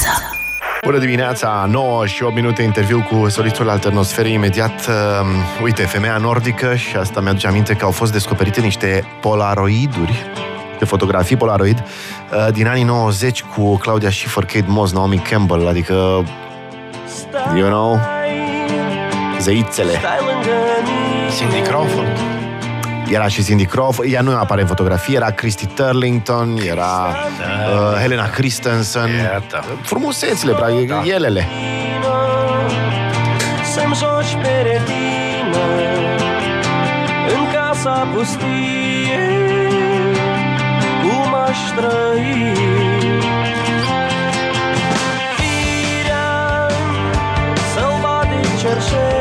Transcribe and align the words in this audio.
dimineața! 0.00 0.36
Bună 0.84 0.98
dimineața, 0.98 1.66
9 1.70 2.06
și 2.06 2.22
8 2.22 2.34
minute 2.34 2.62
interviu 2.62 3.06
cu 3.10 3.28
solistul 3.28 3.68
alternosferei 3.68 4.32
imediat. 4.32 4.86
Uh, 4.88 4.94
uite, 5.62 5.82
femeia 5.82 6.16
nordică 6.16 6.74
și 6.74 6.96
asta 6.96 7.20
mi-aduce 7.20 7.46
aminte 7.46 7.74
că 7.74 7.84
au 7.84 7.90
fost 7.90 8.12
descoperite 8.12 8.60
niște 8.60 9.04
polaroiduri 9.20 10.30
de 10.78 10.84
fotografii 10.84 11.36
Polaroid 11.36 11.78
uh, 11.78 12.52
din 12.52 12.66
anii 12.66 12.82
90 12.82 13.42
cu 13.42 13.76
Claudia 13.76 14.10
Schiffer, 14.10 14.44
Kate 14.44 14.64
Moss, 14.66 14.92
Naomi 14.92 15.18
Campbell, 15.18 15.68
adică, 15.68 15.94
you 17.56 17.68
know, 17.68 18.00
zeițele. 19.38 20.00
Cindy 21.36 21.60
Crawford. 21.60 22.39
Era 23.10 23.28
și 23.28 23.44
Cindy 23.44 23.64
Crawford, 23.64 24.12
ea 24.12 24.20
nu 24.20 24.36
apare 24.36 24.60
în 24.60 24.66
fotografie, 24.66 25.16
era 25.16 25.30
Christy 25.30 25.66
Turlington, 25.66 26.56
era 26.66 27.14
uh, 27.92 27.98
Helena 28.00 28.28
Christensen. 28.28 29.08
Iată. 29.08 29.64
Frumusețile, 29.82 30.52
practic, 30.52 30.88
Da. 30.88 31.02
elele. 31.06 31.46
Să-mi 33.74 33.94
joci 33.94 34.42
pe 34.42 34.48
retină 34.62 35.64
În 37.36 37.52
casa 37.52 38.08
pustie 38.14 39.20
Cum 41.02 41.34
aș 41.34 41.58
trăi 41.76 42.52
Firea 45.36 46.66
Sălbatic 47.74 48.58
cerșește 48.60 49.19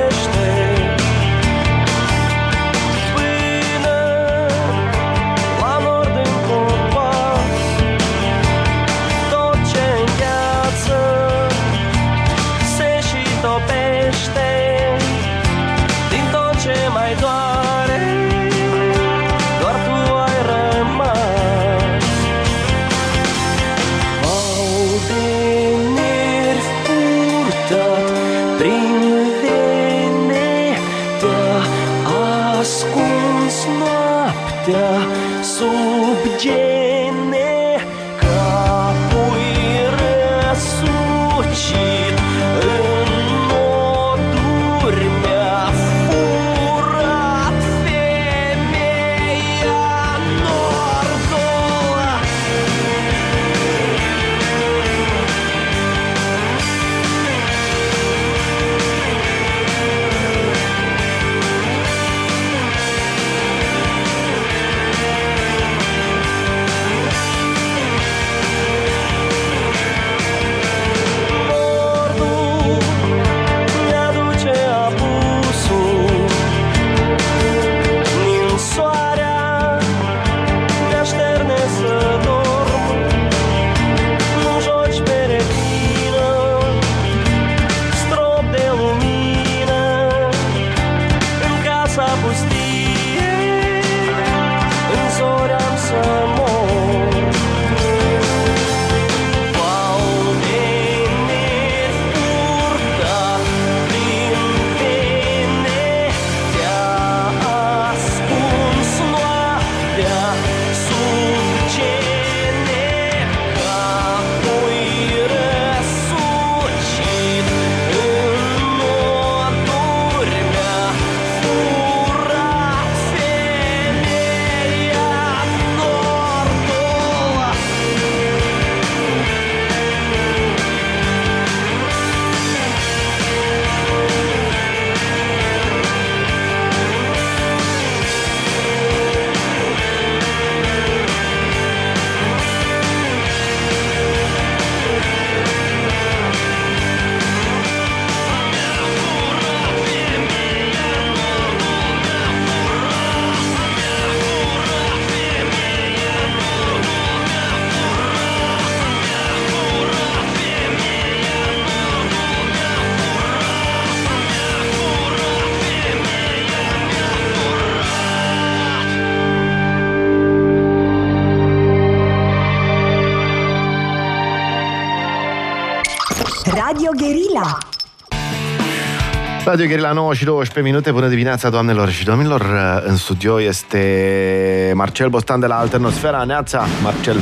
Radio 179.45 179.66
Gherila 179.68 179.92
9 179.92 180.13
și 180.13 180.24
12 180.25 180.62
minute. 180.72 180.92
Bună 180.92 181.07
dimineața, 181.07 181.50
doamnelor 181.50 181.89
și 181.89 182.04
domnilor. 182.06 182.45
În 182.86 182.95
studio 182.95 183.42
este 183.42 184.72
Marcel 184.75 185.10
Bostan 185.10 185.39
de 185.39 185.45
la 185.45 185.56
Alternosfera. 185.60 186.24
Neața, 186.24 186.66
Marcel. 186.83 187.19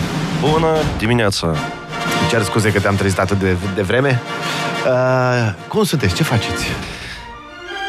Bună 0.52 0.68
dimineața! 0.98 1.48
Îmi 1.48 2.30
cer 2.30 2.42
scuze 2.42 2.72
că 2.72 2.80
te-am 2.80 2.96
trezit 2.96 3.20
atât 3.20 3.40
de, 3.40 3.56
de 3.76 3.82
vreme. 3.82 4.22
Uh, 4.88 5.52
cum 5.68 5.84
sunteți? 5.84 6.16
Ce 6.16 6.24
faceți? 6.24 6.66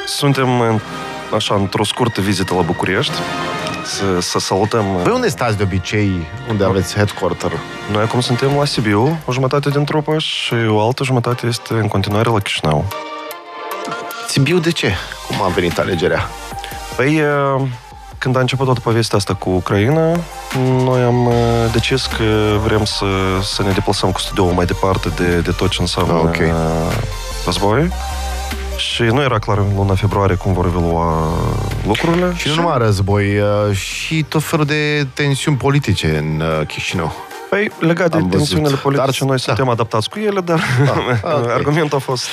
Suntem 0.06 0.60
în- 0.60 0.78
așa 1.34 1.54
într-o 1.54 1.84
scurtă 1.84 2.20
vizită 2.20 2.54
la 2.54 2.60
București. 2.62 3.12
Să, 3.84 4.20
să 4.20 4.38
salutăm... 4.38 4.84
Păi 5.02 5.12
unde 5.14 5.28
stați 5.28 5.56
de 5.56 5.62
obicei? 5.62 6.10
Unde 6.48 6.64
aveți 6.64 6.94
headquarter? 6.94 7.50
Noi 7.92 8.02
acum 8.02 8.20
suntem 8.20 8.48
la 8.58 8.64
Sibiu, 8.64 9.18
o 9.24 9.32
jumătate 9.32 9.68
din 9.70 9.84
trupă 9.84 10.18
și 10.18 10.54
o 10.68 10.80
altă 10.86 11.04
jumătate 11.04 11.46
este 11.46 11.72
în 11.74 11.88
continuare 11.88 12.28
la 12.30 12.38
Chișinău. 12.38 12.84
Sibiu, 14.28 14.58
de 14.58 14.70
ce? 14.70 14.92
Cum 15.26 15.42
a 15.42 15.48
venit 15.48 15.78
alegerea? 15.78 16.28
Păi, 16.96 17.16
eh, 17.16 17.62
când 18.18 18.36
a 18.36 18.40
început 18.40 18.64
toată 18.64 18.80
povestea 18.80 19.18
asta 19.18 19.34
cu 19.34 19.50
Ucraina, 19.50 20.16
noi 20.84 21.02
am 21.02 21.28
eh, 21.30 21.72
decis 21.72 22.06
că 22.06 22.24
vrem 22.64 22.84
să, 22.84 23.04
să 23.42 23.62
ne 23.62 23.70
deplasăm 23.70 24.12
cu 24.12 24.20
studioul 24.20 24.52
mai 24.52 24.66
departe 24.66 25.08
de, 25.08 25.36
de 25.40 25.50
tot 25.50 25.70
ce 25.70 25.80
înseamnă 25.80 26.12
Ah, 26.12 26.20
ok. 26.24 26.36
eh, 26.38 26.52
război. 27.44 27.90
Și 28.76 29.02
nu 29.02 29.20
era 29.22 29.38
clar 29.38 29.58
în 29.58 29.66
luna 29.76 29.94
februarie 29.94 30.36
cum 30.36 30.52
vor 30.52 30.66
evolua 30.66 31.28
lucrurile. 31.86 32.32
Și 32.36 32.48
nu 32.48 32.54
numai 32.54 32.78
război, 32.78 33.38
uh, 33.38 33.76
și 33.76 34.22
tot 34.28 34.42
felul 34.44 34.64
de 34.64 35.06
tensiuni 35.14 35.56
politice 35.56 36.16
în 36.18 36.40
uh, 36.60 36.66
Chișinău. 36.66 37.12
Păi, 37.50 37.70
legat 37.80 38.10
de 38.10 38.16
Am 38.16 38.22
văzut. 38.22 38.36
tensiunile 38.36 38.76
politice, 38.82 39.06
Dar- 39.18 39.28
noi 39.28 39.36
da. 39.36 39.42
suntem 39.42 39.68
adaptați 39.68 40.08
cu 40.10 40.18
ele, 40.18 40.40
dar 40.40 40.60
Ah, 41.22 41.34
ok. 41.42 41.50
argumentul 41.50 41.96
a 41.98 42.00
fost... 42.00 42.24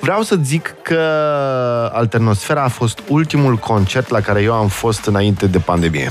Vreau 0.00 0.22
să 0.22 0.36
zic 0.42 0.74
că 0.82 0.98
Alternosfera 1.92 2.62
a 2.62 2.68
fost 2.68 2.98
ultimul 3.08 3.56
concert 3.56 4.08
la 4.08 4.20
care 4.20 4.42
eu 4.42 4.52
am 4.52 4.68
fost 4.68 5.04
înainte 5.04 5.46
de 5.46 5.58
pandemie. 5.58 6.10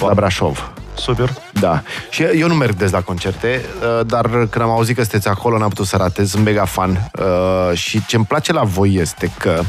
La 0.00 0.14
Brașov. 0.14 0.72
Super. 0.96 1.30
Da. 1.52 1.82
Și 2.10 2.22
eu 2.22 2.48
nu 2.48 2.54
merg 2.54 2.74
des 2.74 2.90
la 2.90 3.00
concerte, 3.00 3.64
uh, 3.98 4.06
dar 4.06 4.26
când 4.28 4.60
am 4.60 4.70
auzit 4.70 4.96
că 4.96 5.00
sunteți 5.02 5.28
acolo, 5.28 5.58
n-am 5.58 5.68
putut 5.68 5.86
să 5.86 5.96
ratez, 5.96 6.30
sunt 6.30 6.44
mega 6.44 6.64
fan. 6.64 7.10
Uh, 7.18 7.76
Și 7.76 8.06
ce 8.06 8.16
îmi 8.16 8.24
place 8.24 8.52
la 8.52 8.62
voi 8.62 8.94
este 8.94 9.30
că 9.38 9.60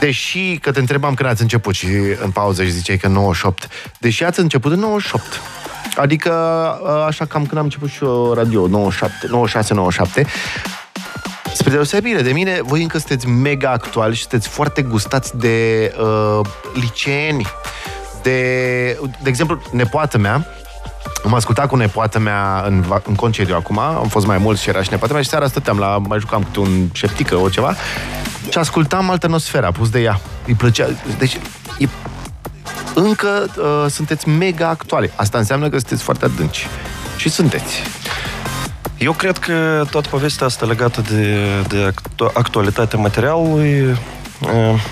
Deși 0.00 0.58
că 0.62 0.70
te 0.72 0.78
întrebam 0.80 1.14
când 1.14 1.28
ați 1.28 1.42
început 1.42 1.74
și 1.74 1.86
în 2.22 2.30
pauză 2.30 2.64
și 2.64 2.70
ziceai 2.70 2.96
că 2.96 3.08
98, 3.08 3.68
deși 3.98 4.24
ați 4.24 4.40
început 4.40 4.72
în 4.72 4.78
98, 4.78 5.24
adică 5.96 6.32
uh, 6.82 7.04
așa 7.06 7.24
cam 7.24 7.46
când 7.46 7.56
am 7.58 7.64
început 7.64 7.88
și 7.88 8.04
eu 8.04 8.32
radio, 8.32 8.66
97, 8.66 9.28
96-97, 10.24 10.26
Spre 11.54 11.70
deosebire 11.70 12.22
de 12.22 12.32
mine, 12.32 12.60
voi 12.62 12.82
încă 12.82 12.98
sunteți 12.98 13.26
mega 13.28 13.70
actuali 13.70 14.14
și 14.14 14.20
sunteți 14.20 14.48
foarte 14.48 14.82
gustați 14.82 15.36
de 15.36 15.92
uh, 16.00 16.46
liceeni. 16.74 17.46
De, 18.22 18.98
de 19.22 19.28
exemplu, 19.28 19.62
nepoată 19.72 20.18
mea, 20.18 20.46
am 21.24 21.34
ascultat 21.34 21.68
cu 21.68 21.76
nepoată 21.76 22.18
mea 22.18 22.64
în, 22.66 22.80
va- 22.80 23.02
în 23.06 23.14
concediu 23.14 23.54
acum, 23.54 23.78
am 23.78 24.06
fost 24.08 24.26
mai 24.26 24.38
mulți 24.38 24.62
și 24.62 24.68
era 24.68 24.82
și 24.82 24.90
nepoată 24.90 25.12
mea 25.12 25.22
și 25.22 25.28
seara 25.28 25.46
stăteam 25.46 25.78
la, 25.78 25.98
mai 25.98 26.18
jucam 26.18 26.42
câte 26.42 26.60
un 26.60 26.88
șeptică 26.92 27.36
o 27.36 27.48
ceva 27.48 27.74
și 28.50 28.58
ascultam 28.58 29.10
Alternosfera, 29.10 29.70
pus 29.70 29.90
de 29.90 30.00
ea. 30.00 30.20
Îi 30.46 30.54
plăcea, 30.54 30.88
deci 31.18 31.38
e, 31.78 31.88
încă 32.94 33.50
uh, 33.58 33.90
sunteți 33.90 34.28
mega 34.28 34.68
actuali. 34.68 35.10
Asta 35.16 35.38
înseamnă 35.38 35.68
că 35.68 35.78
sunteți 35.78 36.02
foarte 36.02 36.24
adânci. 36.24 36.66
Și 37.16 37.28
sunteți. 37.28 37.82
Eu 38.98 39.12
cred 39.12 39.38
că 39.38 39.84
toată 39.90 40.08
povestea 40.08 40.46
asta 40.46 40.66
legată 40.66 41.00
de, 41.00 41.38
de 41.68 41.82
actu- 41.82 42.30
actualitatea 42.34 42.98
materialului, 42.98 43.82
uh, 44.40 44.82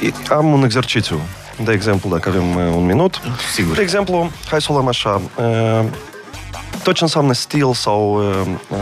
e- 0.00 0.32
am 0.32 0.52
un 0.52 0.64
exercițiu. 0.64 1.20
De 1.64 1.72
exemplu, 1.72 2.10
dacă 2.10 2.28
avem 2.28 2.56
uh, 2.56 2.62
un 2.76 2.84
minut. 2.86 3.20
Sigur. 3.54 3.74
De 3.74 3.82
exemplu, 3.82 4.30
hai 4.50 4.60
să 4.60 4.66
o 4.70 4.74
luăm 4.74 4.88
așa. 4.88 5.20
uh, 5.36 5.84
Tot 6.82 6.94
ce 6.94 7.02
înseamnă 7.02 7.32
stil 7.32 7.74
sau... 7.74 8.28
uh, 8.30 8.46
uh, 8.68 8.78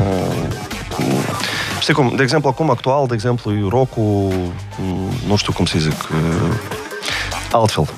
Știi 1.81 1.95
cum, 1.95 2.13
de 2.17 2.23
exemplu, 2.23 2.49
acum 2.49 2.71
actual, 2.71 3.07
de 3.07 3.15
exemplu, 3.15 3.53
e 3.53 3.67
rock-ul, 3.69 4.33
mm, 4.81 5.11
nu 5.27 5.37
știu 5.37 5.53
cum 5.53 5.65
să 5.67 5.79
zic, 5.79 5.93
uh, 6.03 6.53
altfel. 7.53 7.89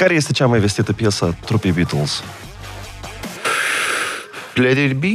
Care 0.00 0.14
este 0.14 0.32
cea 0.32 0.46
mai 0.46 0.58
vestită 0.58 0.92
piesă 0.92 1.24
a 1.24 1.44
trupei 1.46 1.72
Beatles? 1.72 2.22
Let 4.54 4.76
it 4.76 4.92
be? 4.92 5.08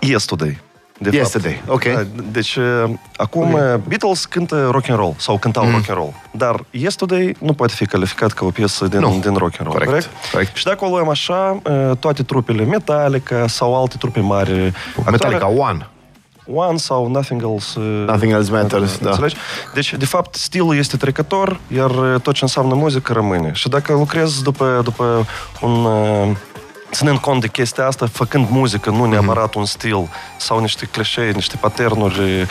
Yesterday. 0.00 0.60
De 0.98 1.10
Yesterday, 1.16 1.62
fapt. 1.66 1.70
ok. 1.86 1.94
Da, 1.94 2.06
Deci, 2.30 2.56
uh, 2.56 2.90
acum 3.16 3.52
uh, 3.52 3.60
Beatles 3.88 4.24
cântă 4.24 4.68
rock 4.70 4.88
and 4.88 4.98
roll 4.98 5.14
sau 5.18 5.38
cântau 5.38 5.64
Mm. 5.64 5.70
rock 5.70 5.88
and 5.88 5.98
roll, 5.98 6.14
dar 6.30 6.64
Yesterday 6.70 7.34
nu 7.38 7.52
poate 7.52 7.72
fi 7.74 7.86
calificat 7.86 8.32
ca 8.32 8.44
o 8.44 8.50
piesă 8.50 8.86
din, 8.86 8.98
Nu. 8.98 9.18
din 9.22 9.34
rock 9.34 9.52
and 9.58 9.68
roll, 9.72 9.84
Corect, 9.84 10.08
corect. 10.32 10.56
Și 10.56 10.64
dacă 10.64 10.84
o 10.84 10.88
luăm 10.88 11.08
așa, 11.08 11.60
uh, 11.64 11.96
toate 11.98 12.22
trupele 12.22 12.64
Metallica 12.64 13.46
sau 13.46 13.80
alte 13.80 13.96
trupe 13.98 14.20
mari, 14.20 14.72
Metallica 15.10 15.26
actuale, 15.46 15.58
One. 15.70 15.86
One 16.54 16.76
sau 16.76 17.08
Nothing 17.08 17.42
Else. 17.42 17.80
uh, 17.80 18.04
Nothing 18.06 18.32
Else 18.32 18.50
Matters, 18.50 18.98
da. 18.98 19.08
Înțelegi? 19.08 19.36
Deci, 19.74 19.94
de 19.94 20.04
fapt, 20.04 20.34
stilul 20.34 20.76
este 20.76 20.96
trecător, 20.96 21.60
iar 21.74 21.90
uh, 21.90 22.20
tot 22.20 22.34
ce 22.34 22.44
înseamnă 22.44 22.74
muzică 22.74 23.12
rămâne. 23.12 23.50
Și 23.54 23.68
dacă 23.68 23.92
lucrezi 23.92 24.42
după, 24.42 24.80
după 24.84 25.26
un... 25.60 25.86
uh, 26.92 26.96
Ținând 26.96 27.18
cont 27.18 27.40
de 27.40 27.48
chestia 27.48 27.86
asta, 27.86 28.06
făcând 28.06 28.46
muzică, 28.50 28.90
nu 28.90 29.04
neapărat 29.04 29.54
un 29.54 29.64
stil 29.64 30.08
sau 30.36 30.60
niște 30.60 30.86
clișee, 30.86 31.30
niște 31.30 31.56
paternuri 31.56 32.20
uh, 32.20 32.46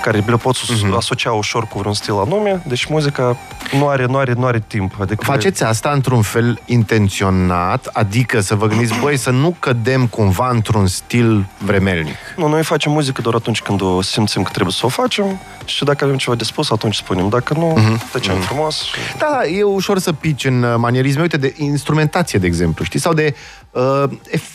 care 0.00 0.24
le 0.26 0.36
poți 0.36 0.60
asocia 0.96 1.32
ușor 1.32 1.66
cu 1.66 1.78
vreun 1.78 1.94
stil 1.94 2.14
anume, 2.14 2.62
deci 2.66 2.84
muzica 2.84 3.36
nu 3.72 3.88
are, 3.88 4.06
nu 4.06 4.16
are, 4.16 4.32
nu 4.32 4.46
are 4.46 4.64
timp. 4.66 4.94
Adică 5.00 5.24
Faceți 5.24 5.64
asta 5.64 5.90
într-un 5.90 6.22
fel 6.22 6.60
intenționat, 6.64 7.90
adică 7.92 8.40
să 8.40 8.54
vă 8.54 8.66
gândiți, 8.66 8.98
băi, 9.00 9.16
să 9.16 9.30
nu 9.30 9.56
cădem 9.58 10.06
cumva 10.06 10.50
într-un 10.50 10.86
stil 10.86 11.46
vremelnic. 11.58 12.16
Nu, 12.36 12.48
noi 12.48 12.62
facem 12.62 12.92
muzică 12.92 13.20
doar 13.20 13.34
atunci 13.34 13.62
când 13.62 13.82
o 13.82 14.02
simțim 14.02 14.42
că 14.42 14.50
trebuie 14.50 14.72
să 14.72 14.86
o 14.86 14.88
facem 14.88 15.38
și 15.64 15.84
dacă 15.84 16.04
avem 16.04 16.16
ceva 16.16 16.36
de 16.36 16.44
spus, 16.44 16.70
atunci 16.70 16.94
spunem. 16.94 17.28
Dacă 17.28 17.54
nu, 17.54 17.78
tăcem 18.12 18.34
frumos. 18.34 18.82
Și... 18.82 18.94
Da, 19.18 19.26
da, 19.30 19.46
e 19.46 19.62
ușor 19.62 19.98
să 19.98 20.12
pici 20.12 20.44
în 20.44 20.62
uh, 20.62 20.74
manierisme. 20.76 21.22
Uite, 21.22 21.36
de 21.36 21.54
instrumentație, 21.56 22.38
de 22.38 22.46
exemplu, 22.46 22.84
știi? 22.84 23.00
Sau 23.00 23.12
de 23.12 23.34
uh, 23.34 23.34
ef- 23.34 23.47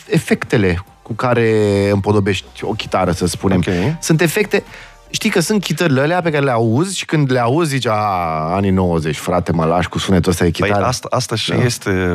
efectele 0.06 0.84
cu 1.02 1.12
care 1.12 1.50
împodobești 1.92 2.44
o 2.64 2.72
chitară, 2.72 3.10
să 3.12 3.26
spunem. 3.26 3.62
Ok. 3.66 3.74
Sunt 4.00 4.20
efecte... 4.20 4.62
Știi 5.10 5.30
că 5.30 5.40
sunt 5.40 5.62
chitările 5.62 6.00
alea 6.00 6.20
pe 6.20 6.30
care 6.30 6.44
le 6.44 6.50
auzi 6.50 6.96
și 6.98 7.04
când 7.04 7.32
le 7.32 7.38
auzi 7.38 7.68
zici, 7.70 7.86
a, 7.86 7.92
anii 8.54 8.70
90, 8.70 9.16
frate, 9.16 9.52
mă 9.52 9.64
lași 9.64 9.88
cu 9.88 9.98
sunetul 9.98 10.30
ăsta 10.30 10.44
de 10.44 10.50
Păi 10.58 10.68
chitară. 10.68 10.84
asta, 10.86 11.08
asta 11.10 11.34
și 11.36 11.50
Da. 11.50 11.62
este, 11.64 12.10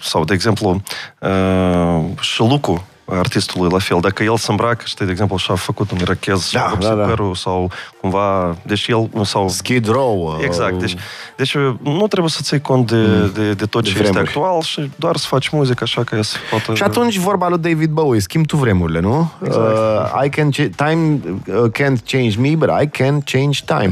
sau 0.00 0.24
de 0.24 0.34
exemplu, 0.34 0.82
uh, 1.18 2.04
și 2.20 2.40
lucru 2.40 2.84
artistului 3.18 3.70
la 3.72 3.78
fel. 3.78 3.98
Dacă 4.00 4.22
el 4.22 4.36
se 4.36 4.46
îmbracă, 4.50 4.82
știi, 4.84 5.04
de 5.04 5.10
exemplu, 5.10 5.36
și-a 5.36 5.54
făcut 5.54 5.90
un 5.90 5.98
irachez 5.98 6.46
și 6.46 6.54
Da, 6.54 6.64
a 6.64 6.68
vopsit 6.68 6.88
da, 6.88 6.94
da. 6.94 7.02
părul 7.02 7.34
sau 7.34 7.70
cumva, 8.00 8.56
deci 8.62 8.86
el, 8.88 9.10
sau 9.24 9.48
Skid 9.48 9.88
Row. 9.88 10.34
uh, 10.38 10.44
Exact. 10.44 10.78
Deci, 10.78 10.96
deci 11.36 11.54
nu 11.82 12.06
trebuie 12.08 12.30
să 12.30 12.38
ții 12.42 12.60
cont 12.60 12.86
de, 12.90 13.26
de, 13.34 13.52
de 13.52 13.66
tot 13.66 13.82
De 13.82 13.88
ce 13.90 13.96
este 13.98 14.02
vremuri. 14.10 14.28
actual 14.28 14.60
și 14.62 14.90
doar 14.96 15.16
să 15.16 15.26
faci 15.26 15.48
muzică 15.48 15.84
așa 15.84 16.04
că 16.04 16.22
să 16.22 16.36
poată... 16.50 16.74
Și 16.74 16.82
atunci 16.82 17.16
vorba 17.18 17.48
lui 17.48 17.58
David 17.58 17.90
Bowie, 17.90 18.20
schimb 18.20 18.46
tu 18.46 18.56
vremurile, 18.56 19.00
nu? 19.00 19.32
Exact. 19.44 19.66
Uh, 19.76 20.24
I 20.24 20.28
can 20.28 20.50
ch- 20.52 20.70
time 20.76 21.20
uh, 21.46 21.70
can't 21.72 22.04
change 22.06 22.38
me, 22.38 22.54
but 22.56 22.68
I 22.82 22.86
can 22.88 23.20
change 23.20 23.58
time. 23.66 23.90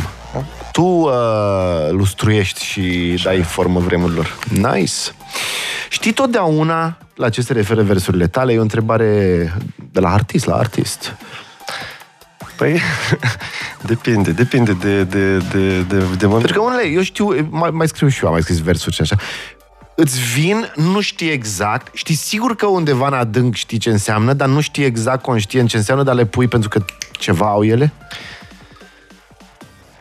Tu 0.73 0.83
uh, 0.83 1.11
lustruiești 1.91 2.65
și 2.65 3.15
dai 3.25 3.43
formă 3.43 3.81
vremurilor. 3.81 4.37
Nice. 4.49 4.93
Știi 5.89 6.13
totdeauna 6.13 6.99
la 7.15 7.29
ce 7.29 7.41
se 7.41 7.53
referă 7.53 7.83
versurile 7.83 8.27
tale? 8.27 8.53
E 8.53 8.59
o 8.59 8.63
întrebare 8.63 9.53
de 9.93 10.01
la 10.01 10.13
artist 10.13 10.47
la 10.47 10.55
artist. 10.55 11.17
Păi, 12.57 12.81
depinde, 13.87 14.31
depinde 14.31 14.73
de, 14.73 15.05
de, 15.05 15.37
de, 15.37 15.81
de, 15.81 15.99
de 15.99 16.27
moment. 16.27 16.45
Pentru 16.45 16.53
că 16.53 16.61
unele, 16.61 16.89
eu 16.89 17.03
știu, 17.03 17.49
mai, 17.51 17.71
mai 17.71 17.89
scriu 17.89 18.09
și 18.09 18.21
eu, 18.23 18.27
am 18.27 18.33
mai 18.33 18.43
scris 18.43 18.59
versuri 18.59 18.95
și 18.95 19.01
așa. 19.01 19.17
Îți 19.95 20.21
vin, 20.35 20.73
nu 20.75 21.01
știi 21.01 21.31
exact, 21.31 21.95
știi 21.95 22.15
sigur 22.15 22.57
că 22.57 22.67
undeva 22.67 23.07
în 23.07 23.13
adânc 23.13 23.55
știi 23.55 23.79
ce 23.79 23.91
înseamnă, 23.91 24.33
dar 24.33 24.49
nu 24.49 24.61
știi 24.61 24.85
exact 24.85 25.23
conștient 25.23 25.69
ce 25.69 25.77
înseamnă, 25.77 26.03
dar 26.03 26.15
le 26.15 26.25
pui 26.25 26.49
pentru 26.49 26.69
că 26.69 26.85
ceva 27.11 27.47
au 27.47 27.65
ele? 27.65 27.93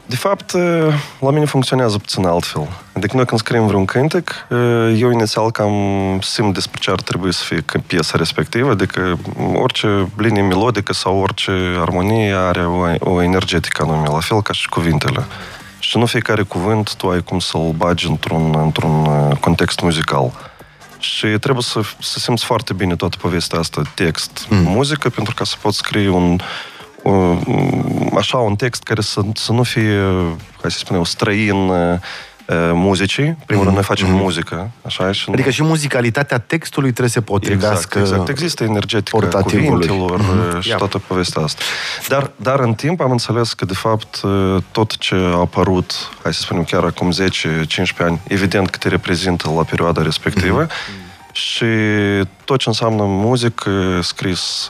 De 0.09 0.15
fapt, 0.15 0.54
eh, 0.54 0.94
la 1.19 1.31
mine 1.31 1.45
funcționează 1.45 1.98
puțin 1.98 2.25
altfel. 2.25 2.68
Adică 2.94 3.15
noi 3.15 3.25
când 3.25 3.39
scriem 3.39 3.68
vreun 3.68 3.86
cântec, 3.86 4.30
eh, 4.50 4.98
eu 5.00 5.12
inițial 5.12 5.51
cam 5.51 5.74
simt 6.21 6.54
despre 6.54 6.80
ce 6.80 6.92
ar 6.92 7.01
trebui 7.01 7.33
să 7.33 7.44
fie 7.44 7.62
că- 7.65 7.80
piesa 7.88 8.18
respectivă, 8.18 8.69
adică 8.69 9.19
orice 9.54 10.07
linie 10.18 10.42
melodică 10.42 10.94
sau 10.94 11.18
orice 11.18 11.52
armonie 11.80 12.33
are 12.33 12.66
o, 12.66 13.11
o 13.14 13.21
energetică 13.21 13.83
anume, 13.83 14.07
la 14.07 14.19
fel 14.19 14.42
ca 14.42 14.54
și 14.54 14.69
cuvintele. 14.69 15.26
Și 15.80 15.97
nu 15.97 16.06
fiecare 16.06 16.42
cuvânt 16.42 16.95
tu 16.95 17.07
ai 17.07 17.23
cum 17.23 17.40
să-l 17.40 17.73
bagi 17.78 18.07
într-un, 18.07 18.56
într-un 18.57 19.06
eh, 19.06 19.37
context 19.37 19.80
muzical. 19.80 20.31
Și 20.99 21.26
trebuie 21.26 21.64
să, 21.64 21.81
să 21.99 22.19
simți 22.19 22.45
foarte 22.45 22.73
bine 22.73 22.95
toată 22.95 23.18
povestea 23.21 23.59
asta, 23.59 23.81
text, 23.94 24.45
mm. 24.49 24.57
muzică, 24.57 25.09
pentru 25.09 25.33
ca 25.33 25.44
să 25.44 25.56
poți 25.61 25.78
scrie 25.78 26.09
un, 26.09 26.23
un, 26.23 26.40
așa 28.18 28.37
un 28.37 28.56
text 28.56 28.83
care 28.83 29.02
să, 29.02 29.21
să 29.33 29.52
nu 29.52 29.64
fie, 29.64 29.99
hai 30.61 30.71
să 30.71 30.78
spunem, 30.78 31.04
străin 31.04 31.56
uh, 31.56 31.99
muzicii. 32.73 33.37
Primul 33.45 33.64
rând, 33.64 33.76
noi 33.76 33.83
facem 33.85 34.11
muzică, 34.11 34.69
așa, 34.85 35.11
și 35.11 35.23
nu- 35.28 35.33
Adică 35.33 35.49
și 35.49 35.64
muzicalitatea 35.64 36.37
textului 36.37 36.90
trebuie 36.92 37.09
să 37.09 37.19
Exact, 37.19 37.40
potrivească 37.42 37.99
exact. 37.99 38.30
Există 38.30 38.64
energetica 38.64 39.18
portativului. 39.18 39.87
cuvintelor 39.87 40.19
Mhm. 40.21 40.56
uh, 40.56 40.61
și 40.64 40.69
Ia. 40.69 40.76
toată 40.76 40.97
povestea 41.07 41.42
asta. 41.42 41.61
Dar, 42.07 42.31
dar 42.35 42.59
în 42.59 42.73
timp 42.73 43.02
am 43.02 43.11
înțeles 43.11 43.54
că, 43.54 43.66
de 43.66 43.73
fapt, 43.73 44.21
uh, 44.23 44.57
tot 44.71 44.97
ce 44.97 45.16
a 45.16 45.37
apărut, 45.37 45.94
hai 46.23 46.33
să 46.33 46.42
spunem, 46.42 46.64
chiar 46.64 46.83
acum 46.83 47.11
10-15 47.11 48.04
ani, 48.04 48.19
evident 48.28 48.69
că 48.69 48.78
te 48.78 48.87
reprezintă 48.90 49.49
la 49.56 49.64
perioada 49.64 50.02
respectivă 50.02 50.61
Mhm. 50.61 51.31
și 51.31 51.66
tot 52.45 52.59
ce 52.59 52.69
înseamnă 52.69 53.04
muzică, 53.04 53.99
scris 54.02 54.69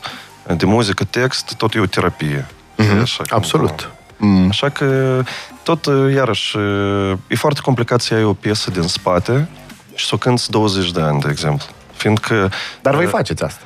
de 0.55 0.65
muzică, 0.65 1.03
text, 1.03 1.53
tot 1.57 1.73
e 1.75 1.79
o 1.79 1.85
terapie. 1.85 2.45
Mhm. 2.75 3.01
Așa 3.01 3.23
cum- 3.23 3.37
Absolut. 3.37 3.89
Mm. 4.17 4.47
Așa 4.49 4.69
că 4.69 5.21
tot, 5.63 5.85
uh, 5.85 6.13
iarăși, 6.13 6.57
uh, 6.57 7.13
e 7.27 7.35
foarte 7.35 7.59
complicat 7.63 8.01
să 8.01 8.13
iei 8.13 8.23
o 8.23 8.33
piesă 8.33 8.71
din 8.71 8.81
spate 8.81 9.47
și 9.95 10.05
să 10.05 10.15
o 10.15 10.17
cânti 10.17 10.49
20 10.49 10.91
de 10.91 11.01
ani, 11.01 11.19
de 11.19 11.27
exemplu. 11.29 11.65
Fiindcă 11.95 12.51
Dar 12.81 12.95
voi 12.95 13.03
uh, 13.03 13.09
faceți 13.09 13.43
asta. 13.43 13.65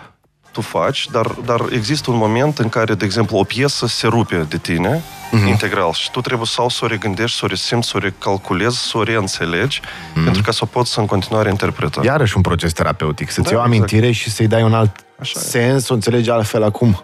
tu 0.52 0.62
faci, 0.62 1.06
dar, 1.12 1.26
dar 1.46 1.62
există 1.72 2.12
un 2.12 2.18
moment 2.18 2.58
în 2.60 2.70
care, 2.70 2.94
de 2.96 3.06
exemplu, 3.06 3.38
o 3.38 3.44
piesă 3.44 3.88
se 3.88 4.08
rupe 4.08 4.46
de 4.50 4.58
tine 4.58 5.02
Mhm. 5.32 5.48
integral 5.48 5.92
și 5.94 6.12
tu 6.12 6.22
trebuie 6.22 6.48
sau 6.48 6.70
să 6.70 6.80
o 6.84 6.88
regândești, 6.88 7.38
să 7.38 7.46
o 7.46 7.48
resimți, 7.48 7.88
să 7.88 7.94
o 7.98 8.00
recalculezi, 8.00 8.78
să 8.78 8.98
o 8.98 9.04
reînțelegi, 9.04 9.82
pentru 10.24 10.42
ca 10.42 10.52
să 10.52 10.60
o 10.64 10.66
poți 10.66 11.00
în 11.00 11.06
continuare 11.06 11.50
interpreta. 11.50 12.00
Mhm. 12.00 12.06
Iarăși 12.10 12.36
un 12.36 12.42
proces 12.42 12.74
terapeutic. 12.74 13.32
Să-ți 13.32 13.50
Da, 13.50 13.50
iei 13.56 13.60
o 13.60 13.66
exact. 13.66 13.82
amintire 13.90 14.12
și 14.12 14.30
să-i 14.32 14.48
dai 14.48 14.64
un 14.64 14.74
alt 14.74 14.96
Așa 15.22 15.40
e. 15.40 15.44
sens, 15.44 15.90
o 15.90 15.94
înțelegi 15.94 16.30
altfel 16.30 16.64
acum. 16.64 17.04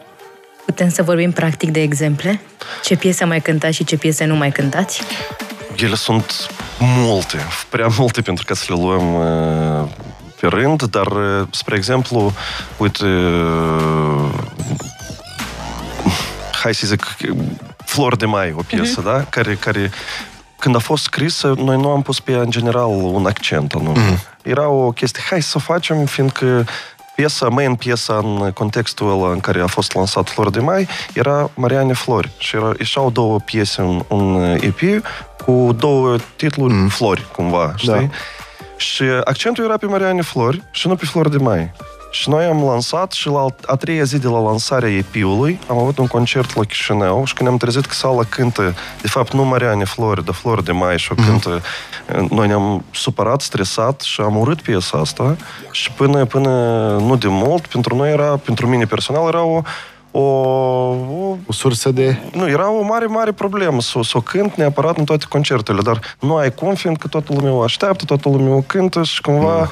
Putem 0.65 0.89
să 0.89 1.03
vorbim 1.03 1.31
practic 1.31 1.71
de 1.71 1.81
exemple? 1.81 2.41
Ce 2.83 2.95
piese 2.95 3.25
mai 3.25 3.41
cântați 3.41 3.75
și 3.75 3.83
ce 3.83 3.97
piese 3.97 4.25
nu 4.25 4.35
mai 4.35 4.51
cântați? 4.51 5.01
Ele 5.75 5.95
sunt 5.95 6.47
multe, 6.79 7.37
prea 7.69 7.87
multe 7.97 8.21
pentru 8.21 8.45
ca 8.47 8.53
să 8.53 8.65
le 8.67 8.81
luăm 8.81 9.13
uh, 9.13 9.89
pe 10.39 10.47
rând, 10.47 10.83
dar, 10.83 11.07
uh, 11.07 11.47
spre 11.51 11.75
exemplu, 11.75 12.33
uite, 12.77 13.05
uh, 13.05 14.33
hai 16.61 16.73
să 16.73 16.87
zic, 16.87 17.15
Flor 17.85 18.15
de 18.15 18.25
Mai, 18.25 18.53
o 18.57 18.61
piesă, 18.67 19.01
da? 19.01 19.23
Care, 19.23 19.55
care 19.55 19.91
când 20.59 20.75
a 20.75 20.79
fost 20.79 21.03
scrisă, 21.03 21.53
noi 21.57 21.77
nu 21.77 21.89
am 21.89 22.01
pus 22.01 22.19
pe 22.19 22.31
ea, 22.31 22.41
în 22.41 22.49
general, 22.49 22.87
un 22.89 23.25
accent 23.25 23.71
anume. 23.71 24.23
Era 24.43 24.67
o 24.67 24.91
chestie, 24.91 25.23
hai 25.29 25.41
să 25.41 25.53
o 25.55 25.59
facem, 25.59 26.05
fiindcă 26.05 26.65
piesa, 27.17 27.49
main 27.49 27.75
piesa 27.75 28.17
în 28.17 28.51
contextul 28.51 29.11
ăla 29.11 29.31
în 29.31 29.39
care 29.39 29.61
a 29.61 29.67
fost 29.67 29.93
lansat 29.93 30.29
Flor 30.29 30.49
de 30.49 30.59
Mai, 30.59 30.87
era 31.13 31.49
Mariane 31.53 31.93
Flori. 31.93 32.31
Și 32.37 32.55
era, 32.55 32.71
ieșeau 32.77 33.09
două 33.11 33.39
piese 33.39 33.81
în 33.81 34.03
un 34.07 34.57
EP 34.61 35.03
cu 35.45 35.75
două 35.79 36.15
titluri 36.35 36.73
mm. 36.73 36.87
Flori, 36.87 37.27
cumva, 37.35 37.73
știi? 37.75 37.91
Da. 37.91 38.07
Și 38.77 39.03
accentul 39.23 39.63
era 39.63 39.77
pe 39.77 39.85
Mariane 39.85 40.21
Flori 40.21 40.63
și 40.71 40.87
nu 40.87 40.95
pe 40.95 41.05
Flor 41.05 41.29
de 41.29 41.37
Mai. 41.37 41.71
Și 42.09 42.29
noi 42.29 42.45
am 42.45 42.63
lansat 42.63 43.11
și 43.11 43.27
la 43.27 43.45
a 43.65 43.75
treia 43.75 44.03
zi 44.03 44.19
de 44.19 44.27
la 44.27 44.39
lansarea 44.39 44.89
EP-ului 44.89 45.59
am 45.69 45.77
avut 45.77 45.97
un 45.97 46.07
concert 46.07 46.55
la 46.55 46.63
Chișinău 46.63 47.25
și 47.25 47.33
când 47.33 47.49
am 47.49 47.57
trezit 47.57 47.85
că 47.85 47.93
sala 47.93 48.23
cântă, 48.29 48.73
de 49.01 49.07
fapt 49.07 49.33
nu 49.33 49.43
Mariane 49.43 49.83
Flori, 49.83 50.25
dar 50.25 50.33
Flori 50.33 50.63
de 50.63 50.71
Mai 50.71 50.97
și 50.97 51.11
o 51.11 51.15
cântă, 51.15 51.61
noi 52.29 52.47
ne-am 52.47 52.83
supărat, 52.91 53.41
stresat 53.41 54.01
și 54.01 54.21
am 54.21 54.37
urât 54.37 54.61
piesa 54.61 54.97
asta 54.97 55.35
și 55.71 55.91
până, 55.91 56.25
până 56.25 56.49
nu 56.99 57.15
de 57.15 57.27
mult, 57.27 57.67
pentru 57.67 57.95
noi 57.95 58.11
era, 58.11 58.37
pentru 58.45 58.67
mine 58.67 58.85
personal, 58.85 59.27
era 59.27 59.43
o, 59.43 59.61
o, 60.11 60.19
o 60.21 61.35
O 61.47 61.51
sursă 61.53 61.91
de... 61.91 62.17
nu, 62.33 62.49
era 62.49 62.71
o 62.71 62.81
mare, 62.83 63.05
mare 63.05 63.31
problemă 63.31 63.81
să, 63.81 63.97
o- 63.97 64.03
să 64.03 64.17
o 64.17 64.21
cânt 64.21 64.55
neapărat 64.55 64.97
în 64.97 65.03
toate 65.03 65.25
concertele, 65.29 65.81
dar 65.81 65.99
nu 66.19 66.35
ai 66.35 66.53
cum, 66.53 66.73
fiindcă 66.75 67.07
toată 67.07 67.33
lumea 67.35 67.51
o 67.51 67.61
așteaptă, 67.61 68.05
toată 68.05 68.29
lumea 68.29 68.53
o 68.53 68.61
cântă 68.61 69.03
și 69.03 69.21
cumva, 69.21 69.69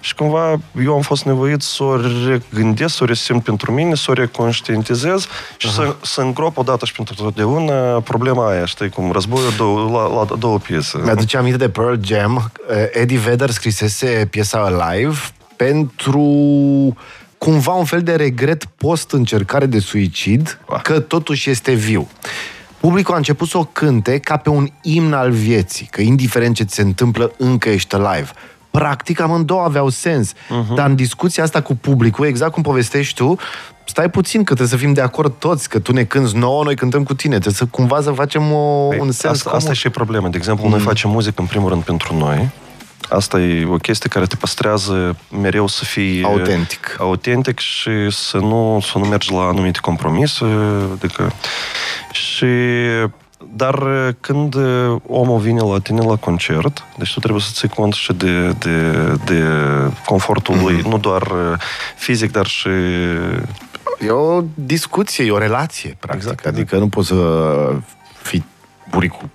și 0.00 0.14
cumva 0.14 0.58
eu 0.84 0.94
am 0.94 1.00
fost 1.00 1.24
nevoit 1.24 1.62
să 1.62 1.82
o 1.82 1.96
regândesc, 2.28 2.94
să 2.94 3.02
o 3.02 3.06
resimt 3.06 3.42
pentru 3.42 3.72
mine, 3.72 3.94
să 3.94 4.10
o 4.10 4.12
reconștientizez 4.12 5.26
și 5.56 5.72
să, 5.72 5.96
să 6.02 6.20
îngrop 6.20 6.56
odată 6.56 6.84
și 6.84 6.92
pentru 6.92 7.14
totdeauna 7.14 8.00
problema 8.00 8.50
aia, 8.50 8.64
știi, 8.64 8.88
cum 8.88 9.12
războiul 9.12 9.52
două, 9.56 9.90
la, 9.90 10.14
la 10.14 10.36
două 10.38 10.58
piese. 10.58 10.98
Mi-aduce 11.02 11.36
aminte 11.36 11.58
de 11.58 11.68
Pearl 11.68 11.94
Jam. 12.00 12.50
Eh, 12.70 12.76
Eddie 12.92 13.18
Vedder 13.18 13.50
scrisese 13.50 14.26
piesa 14.30 14.58
Alive 14.58 15.18
pentru 15.56 16.96
cumva 17.38 17.72
un 17.72 17.84
fel 17.84 18.02
de 18.02 18.14
regret 18.14 18.64
post-încercare 18.64 19.66
de 19.66 19.78
suicid 19.78 20.58
Ah. 20.68 20.80
că 20.82 21.00
totuși 21.00 21.50
este 21.50 21.72
viu. 21.72 22.08
Publicul 22.80 23.14
a 23.14 23.16
început 23.16 23.48
să 23.48 23.58
o 23.58 23.64
cânte 23.64 24.18
ca 24.18 24.36
pe 24.36 24.48
un 24.48 24.68
imn 24.82 25.12
al 25.12 25.30
vieții, 25.30 25.88
că 25.90 26.00
indiferent 26.00 26.54
ce 26.54 26.62
ți 26.64 26.74
se 26.74 26.82
întâmplă, 26.82 27.32
încă 27.38 27.68
ești 27.68 27.96
live. 27.96 28.28
Practic, 28.70 29.20
amândouă 29.20 29.62
aveau 29.62 29.88
sens. 29.88 30.32
Uh-huh. 30.32 30.74
Dar 30.74 30.88
în 30.88 30.94
discuția 30.94 31.42
asta 31.42 31.60
cu 31.60 31.74
publicul, 31.76 32.26
exact 32.26 32.52
cum 32.52 32.62
povestești 32.62 33.14
tu, 33.14 33.36
stai 33.84 34.10
puțin, 34.10 34.38
că 34.38 34.54
trebuie 34.54 34.78
să 34.78 34.84
fim 34.84 34.92
de 34.92 35.00
acord 35.00 35.32
toți, 35.38 35.68
că 35.68 35.78
tu 35.78 35.92
ne 35.92 36.04
cânți 36.04 36.36
nouă, 36.36 36.64
noi 36.64 36.74
cântăm 36.76 37.02
cu 37.02 37.14
tine. 37.14 37.32
Trebuie 37.32 37.54
să 37.54 37.66
cumva 37.66 38.00
să 38.00 38.10
facem 38.10 38.52
o, 38.52 38.86
Păi, 38.88 38.98
un 38.98 39.10
sens 39.10 39.34
asta, 39.34 39.48
asta 39.48 39.58
comun. 39.58 39.70
e 39.70 39.74
și 39.74 39.88
problema. 39.88 40.28
De 40.28 40.36
exemplu, 40.36 40.68
noi 40.68 40.80
facem 40.80 41.10
muzică 41.10 41.40
în 41.40 41.46
primul 41.46 41.68
rând 41.68 41.82
pentru 41.82 42.16
noi. 42.16 42.50
Asta 43.08 43.40
e 43.40 43.66
o 43.66 43.76
chestie 43.76 44.08
care 44.08 44.26
te 44.26 44.36
păstrează 44.36 45.16
mereu 45.40 45.66
să 45.66 45.84
fii 45.84 46.22
Autentic. 46.24 46.96
autentic 46.98 47.58
și 47.58 47.90
să 48.10 48.36
nu, 48.36 48.84
să 48.92 48.98
nu 48.98 49.04
mergi 49.04 49.32
la 49.32 49.40
anumite 49.40 49.78
compromise. 49.82 50.44
Adică, 50.92 51.32
și 52.12 52.46
dar 53.54 53.82
când 54.20 54.54
omul 55.06 55.38
vine 55.38 55.60
la 55.60 55.78
tine 55.78 56.00
la 56.00 56.16
concert, 56.16 56.84
deci 56.96 57.12
tu 57.12 57.20
trebuie 57.20 57.42
să 57.42 57.50
ții 57.52 57.68
cont 57.68 57.92
și 57.92 58.12
de, 58.12 58.48
de, 58.48 58.92
de 59.24 59.42
confortul 60.04 60.58
lui, 60.58 60.82
nu 60.88 60.98
doar 60.98 61.32
fizic, 61.96 62.32
dar 62.32 62.46
și 62.46 62.68
E 64.00 64.10
o 64.10 64.42
discuție, 64.54 65.24
e 65.24 65.30
o 65.30 65.38
relație, 65.38 65.96
practic. 65.98 66.22
Exact, 66.22 66.46
Adică 66.46 66.78
nu 66.78 66.88
poți 66.88 67.08
să 67.08 67.72
fii 68.22 68.44
buricul 68.90 69.28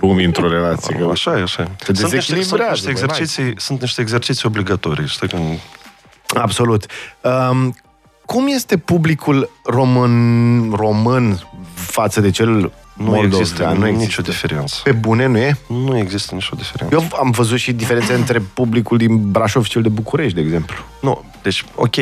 lumii 0.00 0.24
într-o 0.24 0.48
relație. 0.48 0.96
Că... 0.96 1.08
Așa 1.10 1.38
e, 1.38 1.42
așa 1.42 1.62
e. 1.62 1.64
Te 1.64 1.94
Sunt 1.94 2.12
niște, 2.12 2.20
sunt, 2.20 2.38
dezechilibrează, 2.38 2.70
niște 2.70 2.92
băi, 2.92 3.00
exerciții, 3.02 3.60
sunt 3.60 3.80
niște 3.80 4.00
exerciții 4.00 4.48
obligatorii, 4.48 5.06
știi? 5.06 5.28
Când, 5.28 5.58
Absolut. 6.34 6.86
Um, 7.20 7.74
cum 8.32 8.46
este 8.46 8.76
publicul 8.76 9.50
român, 9.64 10.70
român 10.70 11.40
față 11.74 12.20
de 12.20 12.30
cel 12.30 12.48
nu 12.48 12.70
moldovean? 12.96 13.40
există, 13.40 13.74
nu 13.78 13.86
există 13.86 14.04
nicio 14.04 14.22
diferență. 14.22 14.80
Pe 14.84 14.92
bune, 14.92 15.26
nu 15.26 15.38
e? 15.38 15.56
Nu 15.68 15.98
există 15.98 16.34
nicio 16.34 16.56
diferență. 16.56 16.94
Eu 16.94 17.18
am 17.18 17.30
văzut 17.30 17.58
și 17.58 17.72
diferențe 17.72 18.12
între 18.14 18.38
publicul 18.38 18.96
din 18.98 19.30
Brașov 19.30 19.64
și 19.64 19.70
cel 19.70 19.82
de 19.82 19.88
București, 19.88 20.34
de 20.34 20.40
exemplu. 20.40 20.76
Nu, 21.00 21.24
deci, 21.42 21.64
ok, 21.74 21.96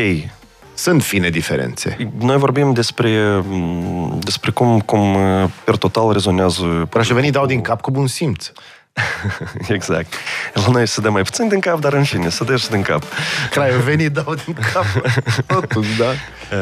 Sunt 0.75 1.02
fine 1.02 1.28
diferențe. 1.30 2.10
noi 2.18 2.37
vorbim 2.37 2.72
despre, 2.72 3.42
m, 3.49 4.18
despre 4.18 4.50
cum, 4.50 4.80
cum 4.80 5.14
uh, 5.14 5.50
per 5.64 5.76
total 5.76 6.12
rezonează... 6.12 6.87
Brașovenii 6.90 7.30
dau 7.30 7.46
din 7.46 7.60
cap 7.60 7.80
cu 7.80 7.90
bun 7.90 8.06
simț. 8.06 8.50
Exact. 9.68 10.14
La 10.54 10.64
noi 10.70 10.87
se 10.87 11.00
dă 11.00 11.11
mai 11.11 11.23
puțin 11.23 11.49
din 11.49 11.61
cap, 11.61 11.80
dar 11.80 11.92
în 11.92 12.04
fine, 12.04 12.28
se 12.28 12.44
dă 12.44 12.56
și 12.56 12.68
din 12.68 12.82
cap. 12.82 13.02
Craiovenii 13.50 14.11
dau 14.11 14.35
din 14.44 14.56
cap. 14.73 14.85
Totuși, 15.61 15.99
da. 15.99 16.04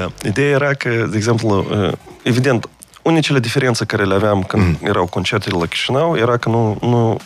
Uh, 0.04 0.10
Ideea 0.24 0.48
era 0.48 0.74
că, 0.74 0.88
de 0.88 1.16
exemplu, 1.16 1.66
uh, 1.70 1.92
evident, 2.22 2.68
unicele 3.02 3.38
diferențe 3.38 3.84
care 3.84 4.04
le 4.04 4.14
aveam 4.14 4.42
când 4.42 4.62
mm. 4.62 4.78
erau 4.88 5.06
concertele 5.06 5.58
la 5.58 5.66
Chișinău 5.66 6.16
era 6.16 6.36
că 6.36 6.48
nu, 6.48 6.78
nu 6.80 7.16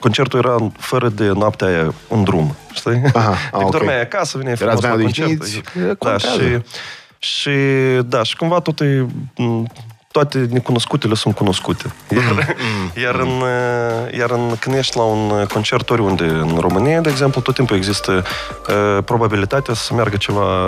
concertul 0.00 0.38
era 0.38 0.72
fără 0.78 1.08
de 1.08 1.26
noaptea 1.28 1.66
aia 1.66 1.94
în 2.08 2.24
drum, 2.24 2.56
știi? 2.72 3.02
Aha, 3.12 3.30
Deci 3.30 3.38
ah, 3.52 3.60
ok. 3.64 3.70
dormeai 3.70 4.00
acasă, 4.00 4.36
veneai 4.38 4.56
Erați 4.60 4.80
frumos 4.80 4.96
la 4.96 5.02
mai 5.02 5.04
concert. 5.04 5.28
odihniți, 5.28 5.62
e, 5.78 5.80
Da, 5.80 5.94
contează. 5.94 6.62
și, 7.18 7.40
și, 7.40 7.50
da, 8.04 8.22
și 8.22 8.36
cumva 8.36 8.60
toate, 8.60 9.06
m, 9.36 9.66
toate 10.10 10.46
necunoscutele 10.50 11.14
sunt 11.14 11.34
cunoscute. 11.34 11.92
Iar, 12.08 12.56
iar, 13.04 13.14
în, 13.14 13.28
uh, 13.28 14.18
iar 14.18 14.30
în, 14.30 14.56
când 14.60 14.76
ești 14.76 14.96
la 14.96 15.02
un 15.02 15.46
concert 15.52 15.90
oriunde 15.90 16.24
în 16.24 16.56
România, 16.60 17.00
de 17.00 17.10
exemplu, 17.10 17.40
tot 17.40 17.54
timpul 17.54 17.76
există 17.76 18.24
uh, 18.68 19.04
probabilitatea 19.04 19.74
să 19.74 19.94
meargă 19.94 20.16
ceva 20.16 20.66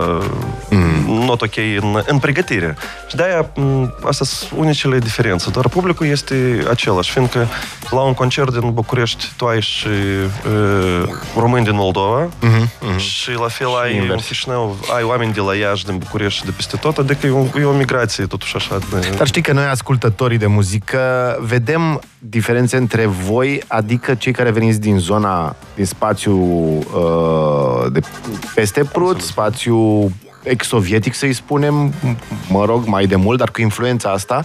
mm. 0.70 1.25
not 1.25 1.42
ok 1.42 1.56
în, 1.56 2.02
în 2.06 2.18
pregătire. 2.18 2.76
Și 3.09 3.16
de-aia 3.16 3.50
m, 3.54 3.94
astea 4.02 4.26
sunt 4.26 4.50
unicele 4.61 4.99
diferențe. 4.99 5.50
Doar 5.50 5.68
publicul 5.68 6.06
este 6.06 6.64
același, 6.70 7.11
fiindcă 7.11 7.47
la 7.90 8.00
un 8.00 8.14
concert 8.14 8.59
din 8.59 8.73
București 8.73 9.32
tu 9.37 9.47
ai 9.47 9.61
și 9.61 9.87
uh, 9.87 11.02
români 11.37 11.64
din 11.64 11.75
Moldova 11.75 12.28
Mhm, 12.40 12.99
și 12.99 13.30
la 13.30 13.49
fel 13.49 13.66
ai 13.82 13.97
în 13.97 14.02
invers. 14.02 14.26
Chișinău, 14.26 14.76
ai 14.97 15.02
oameni 15.02 15.32
de 15.32 15.40
la 15.40 15.54
Iași, 15.54 15.85
din 15.85 15.99
București 15.99 16.38
și 16.38 16.44
de 16.44 16.50
peste 16.50 16.76
tot, 16.76 16.99
adică 16.99 17.26
e 17.26 17.30
o, 17.30 17.61
e 17.61 17.64
o 17.64 17.73
migrație 17.73 18.26
totuși 18.26 18.56
așa. 18.56 18.78
De... 18.90 19.14
Dar 19.16 19.29
știi 19.30 19.42
că 19.42 19.52
noi, 19.52 19.64
ascultătorii 19.64 20.38
de 20.38 20.46
muzică, 20.46 20.99
vedem 21.40 22.00
diferențe 22.18 22.76
între 22.76 23.06
voi, 23.06 23.62
adică 23.66 24.14
cei 24.14 24.32
care 24.32 24.50
veniți 24.50 24.80
din 24.80 24.99
zona, 24.99 25.56
din 25.75 25.84
spațiu 25.84 26.37
uh, 26.37 27.92
de 27.92 28.00
peste 28.54 28.84
Prut, 28.92 29.20
spațiu 29.20 30.10
ex-sovietic, 30.42 31.14
să-i 31.14 31.32
spunem, 31.32 31.92
mă 32.49 32.64
rog, 32.64 32.84
mai 32.87 33.06
de 33.06 33.16
mult, 33.16 33.38
dar 33.38 33.50
cu 33.50 33.60
influența 33.60 34.10
asta, 34.10 34.44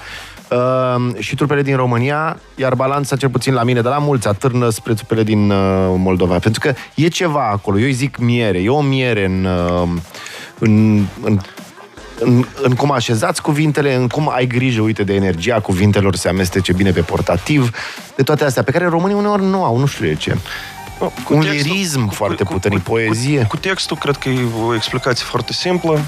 uh, 0.52 1.16
și 1.20 1.36
trupele 1.36 1.62
din 1.62 1.76
România, 1.76 2.38
iar 2.56 2.76
balanța, 2.76 3.16
cel 3.16 3.30
puțin 3.30 3.54
la 3.54 3.64
mine, 3.64 3.82
de 3.82 3.88
la 3.88 3.98
mulți, 3.98 4.28
atârnă 4.28 4.70
spre 4.70 4.94
trupele 4.94 5.24
din 5.24 5.50
uh, 5.50 5.58
Moldova. 5.98 6.38
Pentru 6.38 6.60
că 6.60 6.74
e 6.96 7.08
ceva 7.08 7.50
acolo. 7.52 7.80
Eu 7.80 7.86
îi 7.86 7.94
zic 7.94 8.18
miere. 8.18 8.58
E 8.58 8.70
o 8.70 8.82
miere 8.82 9.26
în, 9.26 9.46
uh, 9.46 9.90
în, 10.60 11.04
în 11.24 11.40
în, 12.20 12.46
în 12.62 12.76
cum 12.76 12.92
așezați 12.92 13.42
cuvintele, 13.42 13.96
în 13.96 14.08
cum 14.08 14.30
ai 14.30 14.48
grijă, 14.48 14.82
uite, 14.82 15.04
de 15.04 15.14
energia 15.14 15.60
cuvintelor, 15.60 16.16
se 16.16 16.28
amestece 16.28 16.74
bine 16.74 16.92
pe 16.92 17.02
portativ, 17.02 17.70
de 18.16 18.24
toate 18.24 18.44
astea, 18.44 18.64
pe 18.64 18.72
care 18.72 18.86
românii 18.86 19.16
uneori 19.16 19.44
nu 19.44 19.64
au, 19.64 19.78
nu 19.78 19.86
știu 19.86 20.06
de 20.06 20.16
ce. 20.16 20.38
Nu, 21.00 21.12
Un 21.30 21.40
lirism 21.40 22.10
foarte 22.10 22.44
puternic, 22.44 22.82
poezie. 22.82 23.40
Cu, 23.40 23.48
cu 23.48 23.58
textul, 23.58 23.98
cred 23.98 24.16
că 24.16 24.30
e 24.30 24.40
o 24.66 24.76
explicație 24.76 25.26
foarte 25.26 25.54
simplă. 25.54 26.02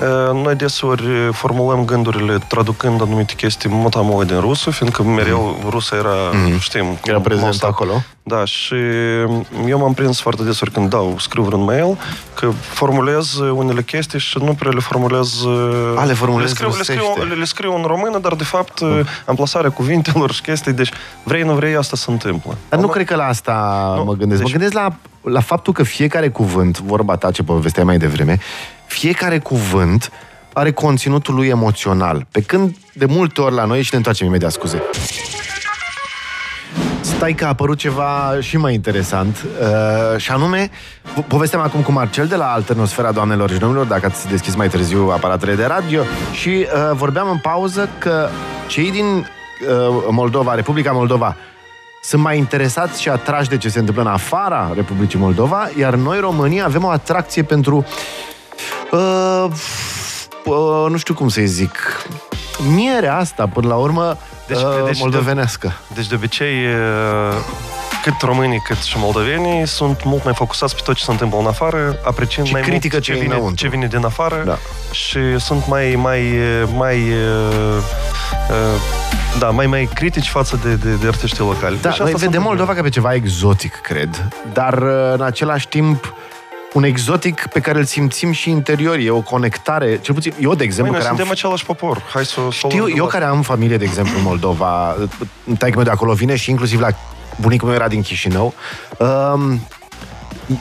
Uh, 0.00 0.42
Noi 0.42 0.54
deseori 0.54 1.02
formulăm 1.32 1.84
gândurile 1.84 2.38
traducând 2.48 3.02
anumite 3.02 3.34
chestii 3.34 3.70
motamole 3.72 4.24
din 4.24 4.40
rusă, 4.40 4.70
fiindcă 4.70 5.02
mereu 5.02 5.56
rusa 5.68 5.96
era, 5.96 6.14
știm... 6.58 6.84
Mhm. 6.86 6.98
Era 7.04 7.20
prezent 7.20 7.44
most- 7.46 7.62
acolo. 7.64 8.02
Da, 8.22 8.44
și 8.44 8.74
eu 9.66 9.78
m-am 9.78 9.92
prins 9.94 10.20
foarte 10.20 10.42
deseori 10.42 10.72
când 10.72 10.88
dau, 10.90 11.14
scriu 11.18 11.42
vreun 11.42 11.64
mail, 11.64 11.96
că 12.34 12.50
formulez 12.60 13.34
unele 13.38 13.82
chestii 13.82 14.18
și 14.18 14.38
nu 14.38 14.54
prea 14.54 14.70
le 14.70 14.80
formulez... 14.80 15.44
A, 15.96 16.04
le 16.04 16.12
formulezi 16.12 16.48
le 16.48 16.54
scriu, 16.54 16.68
le, 16.76 16.82
scriu, 16.82 16.98
rusește. 17.00 17.28
le, 17.28 17.34
le 17.34 17.44
scriu 17.44 17.74
în 17.74 17.82
română, 17.82 18.18
dar 18.18 18.34
de 18.34 18.44
fapt 18.44 18.80
amplasarea 19.24 19.70
cuvintelor 19.70 20.32
și 20.32 20.40
chestii, 20.42 20.72
deci 20.72 20.90
vrei, 21.22 21.42
nu 21.42 21.52
vrei, 21.54 21.76
asta 21.76 21.96
se 21.96 22.10
întâmplă. 22.10 22.56
Dar 22.68 22.78
nu 22.78 22.84
Am- 22.84 22.90
cred 22.92 23.06
că 23.06 23.16
la 23.16 23.24
asta 23.24 23.92
Nu, 23.96 24.04
mă 24.04 24.12
gândesc. 24.14 24.40
deci- 24.42 24.52
Mă 24.52 24.58
gândesc 24.58 24.72
la, 24.82 24.94
la 25.32 25.40
faptul 25.40 25.72
că 25.72 25.82
fiecare 25.82 26.28
cuvânt, 26.28 26.78
vorba 26.80 27.16
ta 27.16 27.30
ce 27.30 27.42
povesteai 27.42 27.84
mai 27.84 27.98
devreme, 27.98 28.38
fiecare 28.90 29.38
cuvânt 29.38 30.12
are 30.52 30.72
conținutul 30.72 31.34
lui 31.34 31.48
emoțional. 31.48 32.26
Pe 32.30 32.40
când 32.40 32.76
de 32.92 33.04
multe 33.04 33.40
ori 33.40 33.54
la 33.54 33.64
noi, 33.64 33.82
și 33.82 33.88
ne 33.90 33.96
întoarcem 33.96 34.26
imediat, 34.26 34.50
scuze. 34.50 34.82
Stai 37.00 37.32
că 37.32 37.44
a 37.44 37.48
apărut 37.48 37.78
ceva 37.78 38.36
și 38.40 38.56
mai 38.56 38.74
interesant 38.74 39.46
uh, 39.60 40.20
Și 40.20 40.30
anume 40.30 40.70
po- 41.12 41.26
Povesteam 41.26 41.62
acum 41.62 41.80
cu 41.80 41.92
Marcel 41.92 42.26
de 42.26 42.36
la 42.36 42.52
Alternosfera 42.52 43.12
Doamnelor 43.12 43.50
și 43.50 43.58
domnilor 43.58 43.86
Dacă 43.86 44.06
ați 44.06 44.28
deschis 44.28 44.54
mai 44.54 44.68
târziu 44.68 45.08
aparatele 45.10 45.54
de 45.54 45.64
radio 45.64 46.02
Și 46.32 46.48
uh, 46.48 46.66
vorbeam 46.92 47.30
în 47.30 47.38
pauză 47.38 47.88
că 47.98 48.28
Cei 48.66 48.90
din 48.90 49.04
uh, 49.06 49.26
Moldova, 50.10 50.54
Republica 50.54 50.92
Moldova 50.92 51.36
sunt 52.02 52.22
mai 52.22 52.38
interesați 52.38 53.00
și 53.00 53.08
atrași 53.08 53.48
de 53.48 53.56
ce 53.56 53.68
se 53.68 53.78
întâmplă 53.78 54.02
în 54.02 54.08
afara 54.08 54.70
Republicii 54.74 55.18
Moldova, 55.18 55.70
iar 55.78 55.94
noi, 55.94 56.20
România, 56.20 56.64
avem 56.64 56.84
o 56.84 56.88
atracție 56.88 57.42
pentru 57.42 57.76
uh, 57.76 57.84
uh, 58.90 60.86
nu 60.88 60.96
știu 60.96 61.14
cum 61.14 61.28
să-i 61.28 61.46
zic 61.46 61.76
mierea 62.74 63.16
asta, 63.16 63.46
până 63.46 63.68
la 63.68 63.74
urmă, 63.76 64.16
Deci- 64.46 64.56
deci, 64.56 64.66
uh, 64.66 64.84
deci- 64.86 64.98
moldovenească. 65.00 65.72
Deci, 65.94 66.06
de 66.06 66.14
obicei, 66.14 66.64
e, 66.64 66.74
cât 68.02 68.14
românii, 68.20 68.58
cât 68.64 68.76
și 68.76 68.96
moldovenii 68.98 69.66
sunt 69.66 70.04
mult 70.04 70.24
mai 70.24 70.34
focusați 70.34 70.74
pe 70.74 70.80
tot 70.84 70.94
ce 70.96 71.04
se 71.04 71.10
întâmplă 71.10 71.38
în 71.38 71.46
afară, 71.46 71.96
apreciind 72.04 72.46
Și 72.46 72.52
mai 72.52 72.62
critică 72.62 72.88
mult 72.94 73.04
ce 73.04 73.12
ce 73.12 73.18
e 73.18 73.20
vine, 73.22 73.34
înăuntru. 73.34 73.64
ce 73.64 73.68
vine 73.68 73.86
din 73.86 74.04
afară 74.04 74.42
Da. 74.44 74.58
și 74.92 75.38
sunt 75.38 75.66
mai, 75.66 75.94
mai, 75.98 76.38
mai, 76.76 76.96
uh, 76.96 77.76
uh, 78.50 78.80
da, 79.38 79.50
mai, 79.50 79.66
mai 79.66 79.88
critici 79.94 80.28
față 80.28 80.58
de, 80.62 80.74
de, 80.74 80.94
de 80.94 81.06
artiștii 81.06 81.44
locali. 81.44 81.78
Da, 81.80 81.88
Deci 81.88 81.98
noi 81.98 82.06
asta 82.06 82.06
se 82.06 82.10
vedem 82.10 82.26
întâmplă. 82.26 82.48
Moldova 82.48 82.74
ca 82.74 82.82
pe 82.82 82.88
ceva 82.88 83.14
exotic, 83.14 83.74
cred, 83.80 84.28
dar 84.52 84.72
uh, 84.82 85.12
în 85.12 85.20
același 85.22 85.68
timp 85.68 86.14
un 86.72 86.82
exotic 86.82 87.46
pe 87.52 87.60
care 87.60 87.78
îl 87.78 87.84
simțim 87.84 88.32
și 88.32 88.50
interior. 88.50 88.96
E 88.96 89.10
o 89.10 89.20
conectare, 89.20 89.98
cel 90.00 90.14
puțin 90.14 90.32
eu, 90.40 90.50
de 90.50 90.56
Măi, 90.56 90.64
exemplu, 90.64 90.92
noi 90.92 91.00
care 91.00 91.10
am 91.10 91.16
suntem 91.16 91.32
același 91.32 91.64
popor. 91.64 92.02
Hai 92.12 92.24
să 92.24 92.40
o 92.40 92.50
să 92.50 92.60
o 92.66 92.68
Știu, 92.68 92.78
luăm 92.78 92.92
de 92.92 92.98
eu 92.98 93.04
la 93.04 93.10
care 93.10 93.24
am 93.24 93.42
familie, 93.42 93.76
de 93.76 93.84
exemplu, 93.84 94.16
în 94.16 94.22
Moldova, 94.22 94.96
taică 95.58 95.76
meu 95.76 95.84
de 95.84 95.90
acolo 95.90 96.12
vine 96.12 96.36
și 96.36 96.50
inclusiv 96.50 96.80
la 96.80 96.88
bunicul 97.40 97.68
meu 97.68 97.76
era 97.76 97.88
din 97.88 98.02
Chișinău, 98.02 98.54
um, 98.98 99.60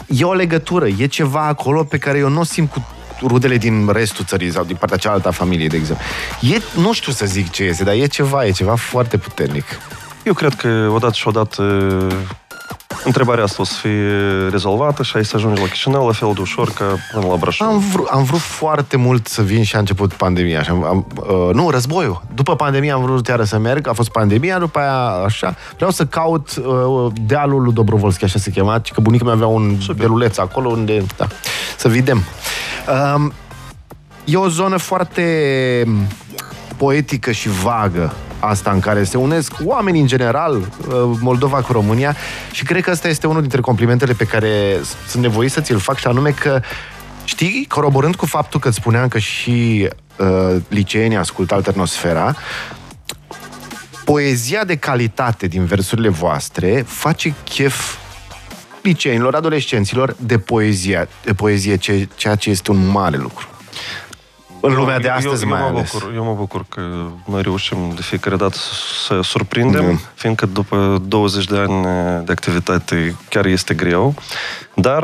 e 0.07 0.23
o 0.23 0.33
legătură, 0.33 0.87
e 0.87 1.05
ceva 1.05 1.45
acolo 1.45 1.83
pe 1.83 1.97
care 1.97 2.17
eu 2.17 2.29
nu 2.29 2.39
o 2.39 2.43
simt 2.43 2.71
cu 2.71 2.85
rudele 3.21 3.57
din 3.57 3.89
restul 3.91 4.25
țării 4.25 4.51
sau 4.51 4.63
din 4.63 4.75
partea 4.75 4.97
cealaltă 4.97 5.27
a 5.27 5.31
familiei, 5.31 5.67
de 5.67 5.77
exemplu. 5.77 6.05
E, 6.41 6.61
nu 6.75 6.93
știu 6.93 7.11
să 7.11 7.25
zic 7.25 7.49
ce 7.49 7.63
este, 7.63 7.83
dar 7.83 7.93
e 7.93 8.05
ceva, 8.05 8.45
e 8.45 8.51
ceva 8.51 8.75
foarte 8.75 9.17
puternic. 9.17 9.65
Eu 10.23 10.33
cred 10.33 10.53
că 10.53 10.89
odată 10.93 11.13
și 11.13 11.27
odată 11.27 12.07
întrebarea 13.09 13.43
asta 13.43 13.61
o 13.61 13.65
să 13.65 13.73
fie 13.73 14.49
rezolvată 14.51 15.03
și 15.03 15.17
ai 15.17 15.25
să 15.25 15.35
ajungi 15.35 15.61
la 15.61 15.67
Chișinău 15.67 16.05
la 16.05 16.13
fel 16.13 16.31
de 16.33 16.41
ușor 16.41 16.69
ca 16.69 16.85
până 17.11 17.25
la 17.27 17.35
Brașov. 17.35 17.67
Am, 17.67 17.79
vrut, 17.79 18.07
am 18.07 18.23
vrut 18.23 18.39
foarte 18.39 18.97
mult 18.97 19.27
să 19.27 19.41
vin 19.41 19.63
și 19.63 19.75
a 19.75 19.79
început 19.79 20.13
pandemia. 20.13 20.63
Și 20.63 20.69
am, 20.69 20.83
am, 20.83 21.07
uh, 21.15 21.53
nu, 21.53 21.69
războiul. 21.69 22.23
După 22.33 22.55
pandemie 22.55 22.91
am 22.91 23.01
vrut 23.01 23.27
iară 23.27 23.43
să 23.43 23.57
merg, 23.57 23.87
a 23.87 23.93
fost 23.93 24.09
pandemia, 24.09 24.59
după 24.59 24.79
aia 24.79 25.23
așa. 25.25 25.55
Vreau 25.75 25.91
să 25.91 26.05
caut 26.05 26.55
uh, 26.55 27.11
dealul 27.25 27.61
lui 27.61 27.73
Dobrovolski, 27.73 28.23
așa 28.23 28.39
se 28.39 28.51
chema, 28.51 28.81
că 28.93 29.01
bunicul 29.01 29.25
meu 29.25 29.35
avea 29.35 29.47
un 29.47 29.77
deluleț 29.97 30.37
acolo 30.37 30.69
unde, 30.69 31.05
da, 31.17 31.27
să 31.77 31.87
vedem. 31.87 32.23
Um, 33.15 33.33
e 34.25 34.37
o 34.37 34.47
zonă 34.47 34.77
foarte 34.77 35.23
poetică 36.77 37.31
și 37.31 37.49
vagă 37.49 38.13
asta 38.39 38.72
în 38.72 38.79
care 38.79 39.03
se 39.03 39.17
unesc 39.17 39.53
oamenii 39.63 40.01
în 40.01 40.08
general, 40.08 40.55
uh, 40.55 40.65
Moldova 41.19 41.62
cu 41.62 41.72
România 41.72 42.15
și 42.51 42.63
cred 42.63 42.84
că 42.84 42.91
ăsta 42.91 43.08
este 43.08 43.27
unul 43.27 43.41
dintre 43.41 43.62
complimentele 43.62 44.13
pe 44.13 44.24
care 44.25 44.79
s- 44.84 44.96
sunt 45.10 45.24
nevoit 45.24 45.51
să 45.51 45.62
ți-l 45.62 45.77
fac 45.79 45.98
și 45.98 46.08
anume 46.08 46.29
că 46.29 46.62
Știi, 47.24 47.65
coroborând 47.69 48.15
cu 48.15 48.25
faptul 48.25 48.60
că 48.60 48.67
îți 48.67 48.77
spuneam 48.77 49.08
că 49.08 49.17
și 49.19 49.89
uh, 50.17 50.55
liceenii 50.67 51.17
ascultă 51.17 51.53
alternosfera, 51.53 52.36
poezia 54.05 54.63
de 54.63 54.75
calitate 54.75 55.48
din 55.48 55.65
versurile 55.65 56.10
voastre 56.10 56.84
face 56.88 57.34
chef 57.43 57.96
liceenilor, 58.81 59.36
adolescenților 59.36 60.15
de 60.19 60.38
poezie, 60.39 61.08
de 61.24 61.34
poezie 61.34 61.75
ce, 61.75 62.08
ceea 62.15 62.36
ce 62.36 62.50
este 62.50 62.72
un 62.72 62.88
mare 62.88 63.17
lucru. 63.17 63.48
În 64.61 64.73
lumea 64.73 64.99
de 64.99 65.09
astăzi 65.09 65.43
eu, 65.43 65.49
eu, 65.49 65.55
mai 65.57 65.71
mă 65.71 65.77
ales. 65.77 65.91
bucur, 65.91 66.11
eu 66.15 66.23
mă 66.23 66.33
bucur 66.33 66.65
că 66.69 66.81
noi 67.25 67.41
reușim 67.41 67.77
de 67.95 68.01
fiecare 68.01 68.36
dată 68.36 68.57
să 69.07 69.19
surprindem, 69.21 69.86
Da. 69.86 69.97
fiindcă 70.13 70.45
după 70.45 71.01
20 71.07 71.45
de 71.45 71.57
ani 71.57 71.84
de 72.25 72.31
activitate 72.31 73.15
chiar 73.29 73.45
este 73.45 73.73
greu, 73.73 74.13
dar, 74.75 75.03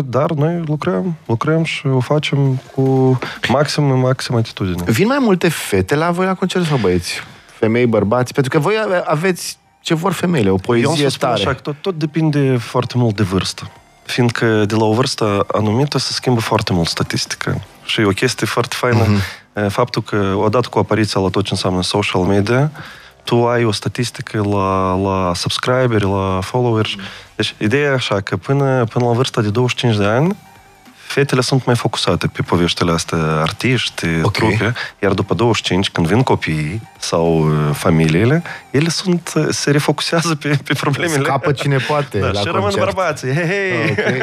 dar 0.00 0.30
noi 0.30 0.62
lucrăm, 0.66 1.14
lucrăm 1.26 1.64
și 1.64 1.86
o 1.86 2.00
facem 2.00 2.60
cu 2.74 3.18
maxim, 3.48 3.84
maxim 3.84 4.34
atitudine. 4.34 4.82
Vin 4.86 5.06
mai 5.06 5.18
multe 5.20 5.48
fete 5.48 5.94
la 5.94 6.10
voi 6.10 6.26
la 6.26 6.34
concert 6.34 6.66
sau 6.66 6.76
băieți? 6.76 7.20
Femei, 7.58 7.86
bărbați? 7.86 8.32
Pentru 8.32 8.52
că 8.52 8.58
voi 8.58 8.74
ave- 8.84 9.02
aveți 9.04 9.58
ce 9.80 9.94
vor 9.94 10.12
femeile, 10.12 10.48
o 10.48 10.52
Eu 10.52 10.54
am 10.54 10.60
poezie 10.64 11.04
să 11.04 11.08
spun 11.08 11.28
tare. 11.28 11.40
așa, 11.40 11.52
că 11.54 11.60
tot, 11.60 11.74
tot 11.80 11.94
depinde 11.98 12.56
foarte 12.56 12.94
mult 12.96 13.16
de 13.16 13.22
vârstă. 13.22 13.70
Fiindcă 14.04 14.64
de 14.64 14.74
la 14.74 14.84
o 14.84 14.92
vârstă 14.92 15.46
anumită 15.52 15.98
se 15.98 16.12
schimbă 16.12 16.40
foarte 16.40 16.72
mult 16.72 16.88
statistică. 16.88 17.62
Și 17.84 18.00
e 18.00 18.04
o 18.04 18.10
chestie 18.10 18.46
foarte 18.46 18.74
faină, 18.78 19.04
mm-hmm. 19.04 19.68
faptul 19.68 20.02
că 20.02 20.34
odată 20.36 20.68
cu 20.68 20.78
apariția 20.78 21.20
la 21.20 21.28
tot 21.28 21.44
ce 21.44 21.52
înseamnă 21.52 21.82
social 21.82 22.22
media, 22.22 22.70
tu 23.24 23.46
ai 23.46 23.64
o 23.64 23.72
statistică 23.72 24.42
la, 24.42 24.94
la 24.94 25.34
subscriberi, 25.34 26.04
la 26.04 26.38
followers. 26.42 26.90
Deci, 27.36 27.54
ideea 27.58 27.90
e 27.90 27.94
așa, 27.94 28.20
că 28.20 28.36
până, 28.36 28.84
până 28.84 29.04
la 29.04 29.12
vârsta 29.12 29.40
de 29.40 29.50
25 29.50 29.96
de 29.96 30.04
ani, 30.04 30.36
fetele 30.94 31.40
sunt 31.40 31.64
mai 31.64 31.76
focusate 31.76 32.26
pe 32.26 32.42
poveștile 32.42 32.92
astea, 32.92 33.18
artiști, 33.18 34.06
Ok. 34.06 34.24
okay. 34.24 34.48
trupe, 34.48 34.74
iar 35.02 35.12
după 35.12 35.34
25, 35.34 35.90
când 35.90 36.06
vin 36.06 36.22
copiii 36.22 36.82
sau 37.04 37.48
uh, 37.48 37.70
familiile, 37.72 38.42
ele 38.70 38.88
sunt, 38.88 39.32
uh, 39.36 39.46
se 39.50 39.70
refocusează 39.70 40.34
pe, 40.34 40.58
pe 40.64 40.74
problemele. 40.74 41.22
Scapă 41.22 41.52
cine 41.52 41.76
poate 41.76 42.18
da, 42.18 42.30
la 42.30 42.38
și 42.38 42.44
rămân 42.44 42.60
concert. 42.60 42.84
bărbații. 42.84 43.32
Hei, 43.32 43.46
hei. 43.46 44.20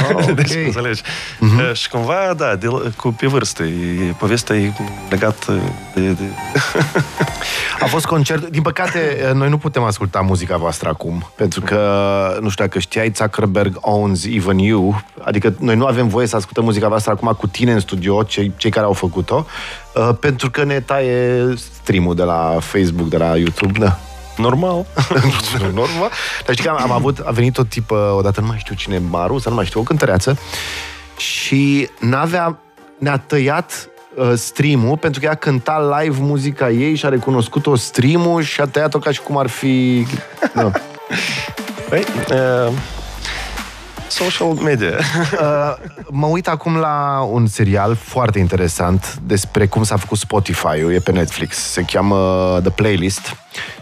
Ok. 0.00 0.16
Oh, 0.16 0.24
ok. 0.28 0.34
Deci, 0.34 0.54
înțelegi? 0.64 1.02
Uh-huh. 1.02 1.72
Și 1.72 1.88
cumva, 1.88 2.34
da, 2.36 2.54
de, 2.54 2.66
cu, 2.96 3.12
pe 3.12 3.26
vârstă. 3.26 3.62
E, 3.62 4.14
povestea 4.18 4.56
e 4.56 4.72
legată 5.08 5.60
de... 5.94 6.00
de... 6.00 6.22
A 7.80 7.86
fost 7.86 8.06
concert. 8.06 8.48
Din 8.48 8.62
păcate, 8.62 9.30
noi 9.34 9.48
nu 9.48 9.58
putem 9.58 9.82
asculta 9.82 10.20
muzica 10.20 10.56
voastră 10.56 10.88
acum, 10.88 11.30
pentru 11.34 11.60
că, 11.60 11.78
nu 12.40 12.48
știu 12.48 12.64
dacă 12.64 12.78
știai, 12.78 13.12
Zuckerberg 13.14 13.78
owns 13.80 14.24
even 14.24 14.58
you, 14.58 15.02
adică 15.22 15.54
noi 15.58 15.76
nu 15.76 15.86
avem 15.86 16.08
voie 16.08 16.26
să 16.26 16.36
ascultăm 16.36 16.64
muzica 16.64 16.88
voastră 16.88 17.12
acum 17.12 17.36
cu 17.38 17.46
tine 17.46 17.72
în 17.72 17.80
studio, 17.80 18.22
cei, 18.22 18.52
cei 18.56 18.70
care 18.70 18.86
au 18.86 18.92
făcut-o, 18.92 19.46
uh, 19.96 20.10
pentru 20.20 20.50
că 20.50 20.64
ne 20.64 20.80
taie 20.80 21.54
stream-ul 21.56 22.14
de 22.14 22.22
la 22.22 22.56
Facebook, 22.60 23.08
de 23.08 23.16
la 23.16 23.36
YouTube, 23.36 23.78
da. 23.78 23.98
Normal. 24.36 24.86
Normal. 25.62 26.10
Dar 26.46 26.54
știi 26.54 26.64
că 26.64 26.70
am, 26.70 26.82
am 26.82 26.90
avut, 26.90 27.18
a 27.18 27.30
venit 27.30 27.58
o 27.58 27.62
tipă, 27.62 28.14
odată 28.16 28.40
nu 28.40 28.46
mai 28.46 28.58
știu 28.58 28.74
cine, 28.74 28.98
Maru, 28.98 29.38
sau 29.38 29.50
nu 29.50 29.56
mai 29.56 29.66
știu, 29.66 29.80
o 29.80 29.82
cântăreață, 29.82 30.38
și 31.16 31.88
n-avea, 32.00 32.58
ne-a 32.98 33.16
tăiat 33.16 33.88
uh, 34.14 34.32
stream-ul 34.34 34.96
pentru 34.96 35.20
că 35.20 35.26
ea 35.26 35.34
cânta 35.34 35.98
live 36.00 36.16
muzica 36.20 36.70
ei 36.70 36.94
și 36.94 37.06
a 37.06 37.08
recunoscut-o 37.08 37.74
stream-ul 37.74 38.42
și 38.42 38.60
a 38.60 38.66
tăiat-o 38.66 38.98
ca 38.98 39.10
și 39.10 39.20
cum 39.20 39.36
ar 39.36 39.46
fi... 39.46 40.06
Da. 40.54 40.70
Păi, 41.88 42.04
uh, 42.30 42.72
social 44.08 44.48
media. 44.52 44.90
Uh, 45.40 45.74
mă 46.10 46.26
uit 46.26 46.48
acum 46.48 46.76
la 46.76 47.20
un 47.30 47.46
serial 47.46 47.94
foarte 47.94 48.38
interesant 48.38 49.18
despre 49.26 49.66
cum 49.66 49.82
s-a 49.84 49.96
făcut 49.96 50.18
Spotify-ul, 50.18 50.92
e 50.92 50.98
pe 50.98 51.12
Netflix, 51.12 51.56
se 51.56 51.82
cheamă 51.82 52.16
The 52.62 52.70
Playlist 52.70 53.36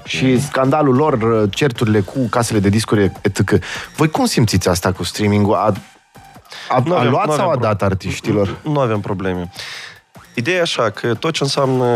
și 0.05 0.41
scandalul 0.43 0.95
lor, 0.95 1.13
uh, 1.13 1.51
certurile 1.55 2.01
cu 2.01 2.19
casele 2.31 2.59
de 2.59 2.69
discuri, 2.69 3.13
etc. 3.21 3.51
Voi 3.97 4.11
cum 4.11 4.25
simțiți 4.27 4.69
asta 4.69 4.93
cu 4.93 5.03
streaming-ul? 5.05 5.55
A, 5.55 5.73
a, 6.69 6.83
Nu 6.85 6.95
a 6.95 6.99
avem- 6.99 7.11
luat 7.11 7.27
nu 7.27 7.33
sau 7.33 7.47
a 7.47 7.49
avem 7.49 7.61
dat 7.61 7.83
artiștilor? 7.83 8.57
Nu 8.63 8.81
avem 8.81 9.01
probleme. 9.01 9.51
Ideea 10.35 10.57
e 10.57 10.61
așa, 10.61 10.91
că 10.91 11.15
tot 11.15 11.33
ce 11.33 11.43
înseamnă 11.43 11.87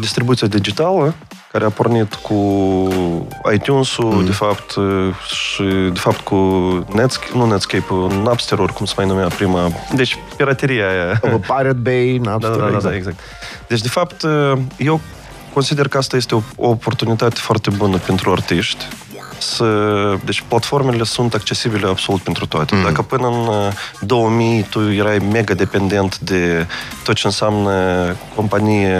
distribuția 0.00 0.46
digitală, 0.46 1.14
care 1.52 1.64
a 1.64 1.70
pornit 1.70 2.14
cu 2.14 2.34
iTunes-ul, 3.52 4.04
mm. 4.04 4.24
de 4.24 4.32
fapt, 4.32 4.74
și 5.34 5.62
de 5.92 5.98
fapt 5.98 6.20
cu 6.20 6.36
Netscape, 6.94 7.32
nu 7.34 7.46
Netscape-ul, 7.46 8.22
Napster, 8.22 8.58
cum 8.58 8.86
se 8.86 8.94
mai 8.96 9.06
numea 9.06 9.26
prima. 9.26 9.70
Deci, 9.94 10.18
pirateria 10.36 10.88
aia. 10.88 11.20
Uh, 11.22 11.34
Pirate 11.40 11.72
Bay, 11.72 12.18
Da, 12.22 12.30
Napster, 12.30 12.50
da, 12.50 12.58
da, 12.58 12.66
exact. 12.66 12.82
da, 12.82 12.94
exact. 12.94 13.18
Deci, 13.66 13.80
de 13.80 13.88
fapt, 13.88 14.24
eu 14.76 15.00
consider 15.52 15.88
că 15.88 15.98
asta 15.98 16.16
este 16.16 16.34
o, 16.34 16.42
o 16.56 16.68
oportunitate 16.68 17.36
foarte 17.38 17.70
bună 17.70 17.96
pentru 17.96 18.30
artiști. 18.30 18.84
Să, 19.42 19.64
deci 20.24 20.44
platformele 20.48 21.04
sunt 21.04 21.34
accesibile 21.34 21.86
absolut 21.88 22.20
pentru 22.20 22.46
toate. 22.46 22.74
Mm. 22.74 22.82
Dacă 22.82 23.02
până 23.02 23.26
în 23.26 23.46
uh, 23.46 23.72
2000 24.00 24.62
tu 24.70 24.80
erai 24.90 25.18
mega 25.32 25.54
dependent 25.54 26.18
de 26.18 26.66
tot 27.04 27.14
ce 27.14 27.26
înseamnă 27.26 27.72
companie 28.34 28.94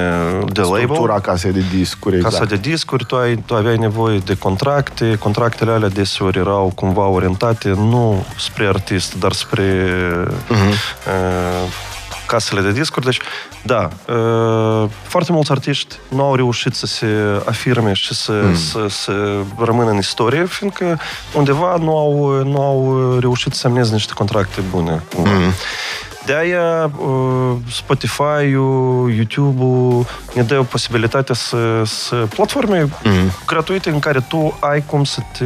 de 0.53 0.61
label, 0.61 0.81
Structura 0.83 1.21
casei 1.21 1.53
de 1.53 1.63
discuri, 1.77 2.17
exact. 2.17 2.33
casa 2.35 2.45
de 2.47 2.57
discuri, 2.57 3.05
tu, 3.05 3.17
ai, 3.17 3.37
tu 3.47 3.55
aveai 3.55 3.77
nevoie 3.77 4.19
de 4.19 4.35
contracte. 4.37 5.17
Contractele 5.19 5.71
alea 5.71 5.89
deseori 5.89 6.39
erau 6.39 6.73
cumva 6.75 7.07
orientate 7.07 7.69
nu 7.69 8.25
spre 8.37 8.67
artist, 8.67 9.15
dar 9.15 9.33
spre 9.33 9.89
Mhm. 10.49 10.69
uh, 10.69 11.69
casele 12.31 12.61
de 12.61 12.73
discuri. 12.73 13.05
Deci, 13.05 13.21
da, 13.63 13.89
uh, 14.09 14.89
foarte 15.03 15.33
mulți 15.33 15.51
artiști 15.51 15.95
nu 16.09 16.23
au 16.23 16.35
reușit 16.35 16.75
să 16.75 16.87
se 16.87 17.07
afirme 17.45 17.93
și 17.93 18.15
să, 18.15 18.33
mm. 18.33 18.57
să, 18.57 18.87
să 18.89 19.13
rămână 19.59 19.91
în 19.91 19.97
istorie, 19.97 20.45
fiindcă 20.45 21.01
undeva 21.35 21.77
nu 21.77 21.97
au, 21.97 22.43
nu 22.45 22.61
au 22.63 23.19
reușit 23.21 23.53
să 23.53 23.59
semneze 23.59 23.93
niște 23.93 24.13
contracte 24.15 24.61
bune. 24.71 25.03
Mm. 25.17 25.53
De-aia 26.25 26.91
uh, 26.99 27.57
Spotify-ul, 27.71 29.13
YouTube-ul 29.15 30.07
ne 30.35 30.43
dă 30.43 30.63
posibilitatea 30.63 31.35
să, 31.35 31.83
să 31.85 32.15
platforme 32.15 32.81
mm. 32.81 33.31
gratuite 33.47 33.91
în 33.91 33.99
care 33.99 34.21
tu 34.21 34.59
ai 34.61 34.83
cum 34.87 35.05
să 35.05 35.21
te, 35.39 35.45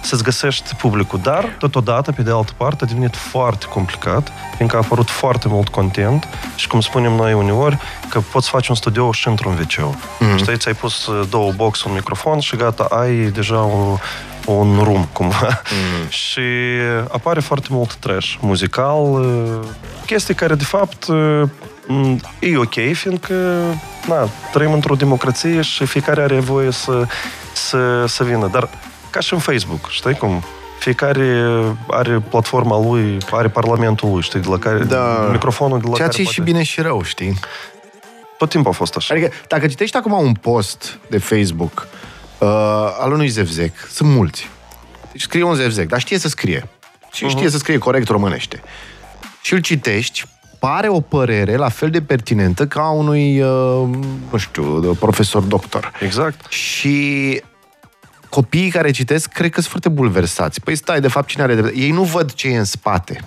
să-ți 0.00 0.22
găsești 0.22 0.74
publicul. 0.74 1.20
Dar, 1.22 1.56
totodată, 1.58 2.12
pe 2.12 2.22
de 2.22 2.30
altă 2.30 2.52
parte, 2.56 2.84
a 2.84 2.86
devenit 2.86 3.16
foarte 3.16 3.66
complicat, 3.66 4.32
fiindcă 4.56 4.76
a 4.76 4.80
apărut 4.84 5.10
foarte 5.10 5.48
mult 5.48 5.68
content 5.68 6.28
și, 6.54 6.68
cum 6.68 6.80
spunem 6.80 7.12
noi 7.12 7.32
uneori, 7.32 7.78
că 8.08 8.20
poți 8.20 8.48
face 8.48 8.66
un 8.70 8.76
studio 8.76 9.12
și 9.12 9.28
într-un 9.28 9.52
wc 9.52 9.94
mm. 10.18 10.36
Știi, 10.36 10.56
ți-ai 10.56 10.74
pus 10.74 11.10
două 11.30 11.52
box, 11.52 11.82
un 11.82 11.92
microfon 11.92 12.38
și 12.38 12.56
gata, 12.56 12.86
ai 12.90 13.14
deja 13.14 13.58
un, 13.58 13.96
un 14.46 14.80
room, 14.82 15.08
cumva. 15.12 15.62
Mm. 15.72 16.08
și 16.24 16.40
apare 17.08 17.40
foarte 17.40 17.66
mult 17.70 17.94
trash 17.94 18.34
muzical, 18.40 19.24
chestii 20.06 20.34
care, 20.34 20.54
de 20.54 20.64
fapt, 20.64 21.06
e 22.38 22.56
ok, 22.56 22.74
fiindcă 22.92 23.34
na, 24.06 24.28
trăim 24.52 24.72
într-o 24.72 24.94
democrație 24.94 25.60
și 25.60 25.84
fiecare 25.86 26.22
are 26.22 26.38
voie 26.40 26.70
să, 26.70 27.06
să, 27.52 28.04
să 28.06 28.24
vină. 28.24 28.48
Dar 28.52 28.68
ca 29.10 29.20
și 29.20 29.32
în 29.32 29.38
Facebook, 29.38 29.88
știi 29.88 30.14
cum? 30.14 30.42
Fiecare 30.78 31.44
are 31.88 32.22
platforma 32.28 32.80
lui, 32.86 33.16
are 33.30 33.48
parlamentul 33.48 34.10
lui, 34.12 34.22
știi, 34.22 34.40
de 34.40 34.48
la 34.48 34.58
care, 34.58 34.84
Da. 34.84 35.28
microfonul 35.32 35.78
de 35.78 35.86
la 35.88 35.94
Ceea 35.94 36.08
care 36.08 36.22
ce 36.22 36.28
e 36.28 36.30
și 36.32 36.36
poate- 36.36 36.50
bine 36.50 36.62
și 36.64 36.80
rău, 36.80 37.02
știi? 37.02 37.38
Tot 38.38 38.48
timpul 38.50 38.70
a 38.70 38.74
fost 38.74 38.96
așa. 38.96 39.14
Adică, 39.14 39.30
dacă 39.48 39.66
citești 39.66 39.96
acum 39.96 40.12
un 40.12 40.32
post 40.32 40.98
de 41.08 41.18
Facebook 41.18 41.86
uh, 42.42 42.96
al 43.00 43.12
unui 43.12 43.28
zevzec, 43.28 43.72
sunt 43.90 44.08
mulți. 44.08 44.48
Deci 45.12 45.22
scrie 45.22 45.42
un 45.42 45.54
zevzec, 45.54 45.88
dar 45.88 46.00
știe 46.00 46.18
să 46.18 46.28
scrie. 46.28 46.68
Și 47.12 47.28
știe 47.28 47.50
să 47.50 47.58
scrie 47.58 47.78
corect 47.78 48.08
românește. 48.08 48.62
Și 49.42 49.52
îl 49.52 49.58
citești, 49.58 50.24
pare 50.58 50.88
o 50.88 51.00
părere 51.00 51.56
la 51.56 51.68
fel 51.68 51.90
de 51.90 52.02
pertinentă 52.02 52.66
ca 52.66 52.80
a 52.80 52.90
unui, 52.90 53.40
uh, 53.40 53.88
nu 54.30 54.38
știu, 54.38 54.94
profesor 54.94 55.42
doctor. 55.42 55.92
Exact. 56.00 56.52
Și 56.52 57.40
copiii 58.28 58.70
care 58.70 58.90
citesc 58.90 59.28
cred 59.28 59.50
că 59.50 59.60
sunt 59.60 59.70
foarte 59.70 59.88
bulversați. 59.88 60.60
Păi 60.60 60.76
stai, 60.76 61.00
de 61.00 61.08
fapt, 61.08 61.28
cine 61.28 61.42
are 61.42 61.52
dreptate? 61.52 61.78
Ei 61.78 61.90
nu 61.90 62.02
văd 62.02 62.32
ce 62.32 62.48
e 62.48 62.58
în 62.58 62.64
spate. 62.64 63.20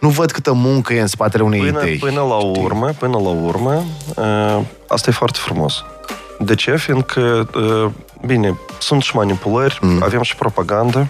Nu 0.00 0.08
văd 0.08 0.30
câtă 0.30 0.52
muncă 0.52 0.94
e 0.94 1.00
în 1.00 1.06
spatele 1.06 1.42
unei 1.42 1.60
Până, 1.60 1.80
idei. 1.80 1.96
până 1.96 2.20
la 2.20 2.38
știi? 2.38 2.62
urmă, 2.62 2.94
până 2.98 3.18
la 3.18 3.28
urmă, 3.28 3.84
uh, 4.16 4.64
asta 4.88 5.10
e 5.10 5.12
foarte 5.12 5.38
frumos. 5.40 5.84
De 6.38 6.54
ce? 6.54 6.76
Fiindcă, 6.76 7.48
uh, 7.54 7.90
bine, 8.26 8.58
sunt 8.78 9.02
și 9.02 9.16
manipulări, 9.16 9.78
mm. 9.82 10.02
avem 10.02 10.22
și 10.22 10.36
propagandă, 10.36 11.06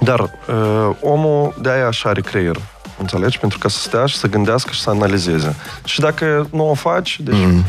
dar 0.00 0.20
uh, 0.20 0.96
omul 1.00 1.54
de-aia 1.60 1.86
așa 1.86 2.08
are 2.08 2.20
creier. 2.20 2.56
Înțelegi? 2.98 3.38
Pentru 3.38 3.58
ca 3.58 3.68
să 3.68 3.78
stea 3.78 4.06
și 4.06 4.16
să 4.16 4.26
gândească 4.26 4.72
și 4.72 4.80
să 4.80 4.90
analizeze. 4.90 5.56
Și 5.84 6.00
dacă 6.00 6.46
nu 6.52 6.70
o 6.70 6.74
faci, 6.74 7.20
deci 7.20 7.34
mm. 7.34 7.64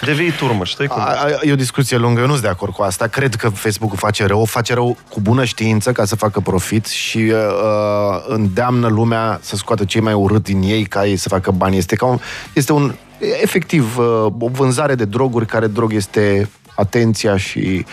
devii 0.00 0.30
turmă, 0.30 0.64
știi 0.64 0.86
cum? 0.86 1.00
A, 1.00 1.04
a, 1.04 1.26
e 1.42 1.52
o 1.52 1.56
discuție 1.56 1.96
lungă, 1.96 2.20
eu 2.20 2.26
nu 2.26 2.32
sunt 2.32 2.44
de 2.44 2.50
acord 2.50 2.72
cu 2.72 2.82
asta. 2.82 3.06
Cred 3.06 3.34
că 3.34 3.48
Facebook-ul 3.48 3.98
face 3.98 4.26
rău, 4.26 4.40
o 4.40 4.44
face 4.44 4.74
rău 4.74 4.96
cu 5.08 5.20
bună 5.20 5.44
știință 5.44 5.92
ca 5.92 6.04
să 6.04 6.16
facă 6.16 6.40
profit 6.40 6.86
și 6.86 7.18
uh, 7.18 8.24
îndeamnă 8.26 8.88
lumea 8.88 9.38
să 9.42 9.56
scoată 9.56 9.84
cei 9.84 10.00
mai 10.00 10.12
urât 10.12 10.42
din 10.42 10.62
ei 10.62 10.84
ca 10.84 11.06
ei 11.06 11.16
să 11.16 11.28
facă 11.28 11.50
bani. 11.50 11.76
Este, 11.76 11.96
ca 11.96 12.06
un, 12.06 12.18
este 12.52 12.72
un, 12.72 12.94
efectiv, 13.42 13.98
uh, 13.98 14.26
o 14.38 14.48
vânzare 14.48 14.94
de 14.94 15.04
droguri 15.04 15.46
care 15.46 15.66
drog 15.66 15.92
este 15.92 16.48
atenția 16.74 17.36
și... 17.36 17.86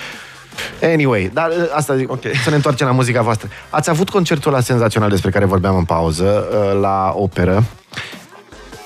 Anyway, 0.83 1.31
dar 1.33 1.49
uh, 1.49 1.71
asta 1.75 1.95
zic, 1.95 2.11
Ok. 2.11 2.21
să 2.43 2.49
ne 2.49 2.55
întoarcem 2.55 2.87
la 2.87 2.93
muzica 2.93 3.21
voastră. 3.21 3.49
Ați 3.69 3.89
avut 3.89 4.09
concertul 4.09 4.53
ăla 4.53 4.61
senzațional 4.61 5.09
despre 5.09 5.29
care 5.29 5.45
vorbeam 5.45 5.75
în 5.75 5.83
pauză, 5.85 6.47
uh, 6.51 6.79
la 6.81 7.13
operă. 7.15 7.63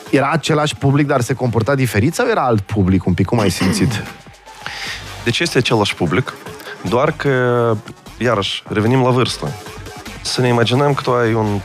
Era 0.10 0.30
același 0.32 0.76
public, 0.76 1.08
dar 1.08 1.22
se 1.22 1.34
comporta 1.34 1.76
diferit 1.76 2.14
sau 2.14 2.28
era 2.28 2.42
alt 2.46 2.62
public 2.62 3.06
un 3.06 3.14
pic? 3.14 3.26
Cum 3.26 3.40
ai 3.40 3.50
simțit? 3.50 4.04
Deci 5.24 5.40
este 5.40 5.58
același 5.58 5.96
public, 5.96 6.34
doar 6.90 7.12
că, 7.12 7.74
iarăși, 8.18 8.64
revenim 8.68 9.02
la 9.04 9.10
vârstă. 9.10 9.48
Să 10.22 10.42
ne 10.42 10.48
imaginăm 10.48 10.94
că 10.94 11.02
tu 11.02 11.12
ai 11.12 11.34
un 11.34 11.60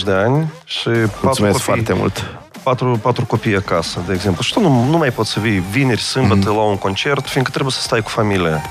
35-40 0.00 0.02
de 0.04 0.12
ani 0.12 0.52
și 0.64 0.88
patru 0.88 1.18
Mulțumesc 1.22 1.52
copii, 1.52 1.58
foarte 1.58 1.92
mult. 1.92 2.43
Patru, 2.64 2.98
patru 3.02 3.24
copii 3.26 3.56
acasă, 3.56 4.02
de 4.06 4.12
exemplu. 4.12 4.42
Și 4.42 4.52
tu 4.52 4.60
nu, 4.60 4.84
nu 4.90 4.96
mai 4.96 5.10
poți 5.10 5.30
să 5.30 5.40
vii 5.40 5.62
vineri, 5.70 6.00
sâmbătă 6.00 6.48
Mhm. 6.48 6.56
la 6.56 6.62
un 6.62 6.76
concert, 6.78 7.26
fiindcă 7.28 7.50
trebuie 7.52 7.72
să 7.72 7.80
stai 7.80 8.02
cu 8.02 8.08
familia. 8.10 8.62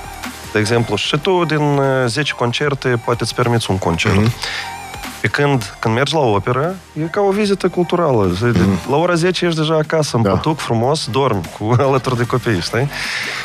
De 0.53 0.60
exemplu, 0.60 0.95
și 0.95 1.17
tu 1.17 1.45
din 1.45 1.62
uh, 1.77 1.86
10 2.08 2.34
concerte 2.34 2.88
poate 3.06 3.23
îți 3.23 3.36
permiți 3.36 3.71
un 3.71 3.77
concert. 3.77 4.15
Mhm. 4.15 4.34
Pe 5.23 5.29
când, 5.29 5.75
când 5.79 5.93
mergi 5.95 6.13
la 6.13 6.19
operă, 6.19 6.75
e 6.99 7.01
ca 7.12 7.21
o 7.21 7.29
vizită 7.31 7.67
culturală. 7.69 8.31
La 8.89 8.95
ora 8.95 9.13
10 9.13 9.45
ești 9.45 9.59
deja 9.59 9.73
acasă, 9.75 10.15
în 10.15 10.21
Mhm. 10.21 10.29
Da. 10.29 10.36
pătuc, 10.36 10.59
frumos, 10.59 11.07
dormi 11.12 11.41
cu 11.57 11.75
alături 11.88 12.17
de 12.17 12.25
copii, 12.25 12.59
știi? 12.62 12.89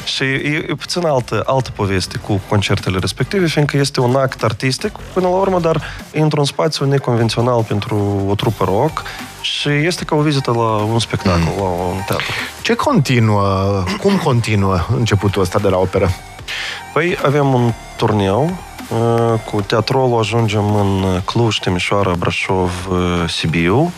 Și 0.05 0.23
e, 0.23 0.65
e 0.69 0.75
puțin 0.75 1.07
altă, 1.07 1.43
altă 1.47 1.71
poveste 1.75 2.19
cu 2.19 2.41
concertele 2.49 2.99
respective, 2.99 3.47
fiindcă 3.47 3.77
este 3.77 4.01
un 4.01 4.15
act 4.15 4.43
artistic, 4.43 4.93
până 5.13 5.29
la 5.29 5.35
urmă, 5.35 5.61
dar 5.61 5.81
e 6.13 6.21
într-un 6.21 6.45
spațiu 6.45 6.87
neconvențional 6.87 7.63
pentru 7.63 8.25
o 8.29 8.35
trupă 8.35 8.65
rock 8.65 9.03
și 9.41 9.69
este 9.69 10.05
ca 10.05 10.15
o 10.17 10.21
vizită 10.21 10.51
la 10.51 10.61
un 10.93 10.99
spectacol, 10.99 11.41
Mhm. 11.41 11.59
la 11.61 11.65
un 11.69 12.01
teatru. 12.07 12.27
Ce 12.63 12.75
continuă? 12.75 13.85
Cum 14.01 14.17
continuă 14.17 14.79
începutul 14.97 15.43
ăsta 15.43 15.59
de 15.59 15.69
la 15.69 15.77
operă? 15.77 16.11
Păi 16.93 17.19
avem 17.25 17.55
un 17.55 17.73
turneu 17.97 18.43
uh, 18.45 18.51
cu 19.45 19.61
teatrolul, 19.61 20.19
ajungem 20.19 20.75
în 20.75 21.21
Cluj, 21.25 21.59
Timișoara, 21.59 22.13
Brașov, 22.19 22.89
uh, 22.91 23.25
Sibiu, 23.29 23.93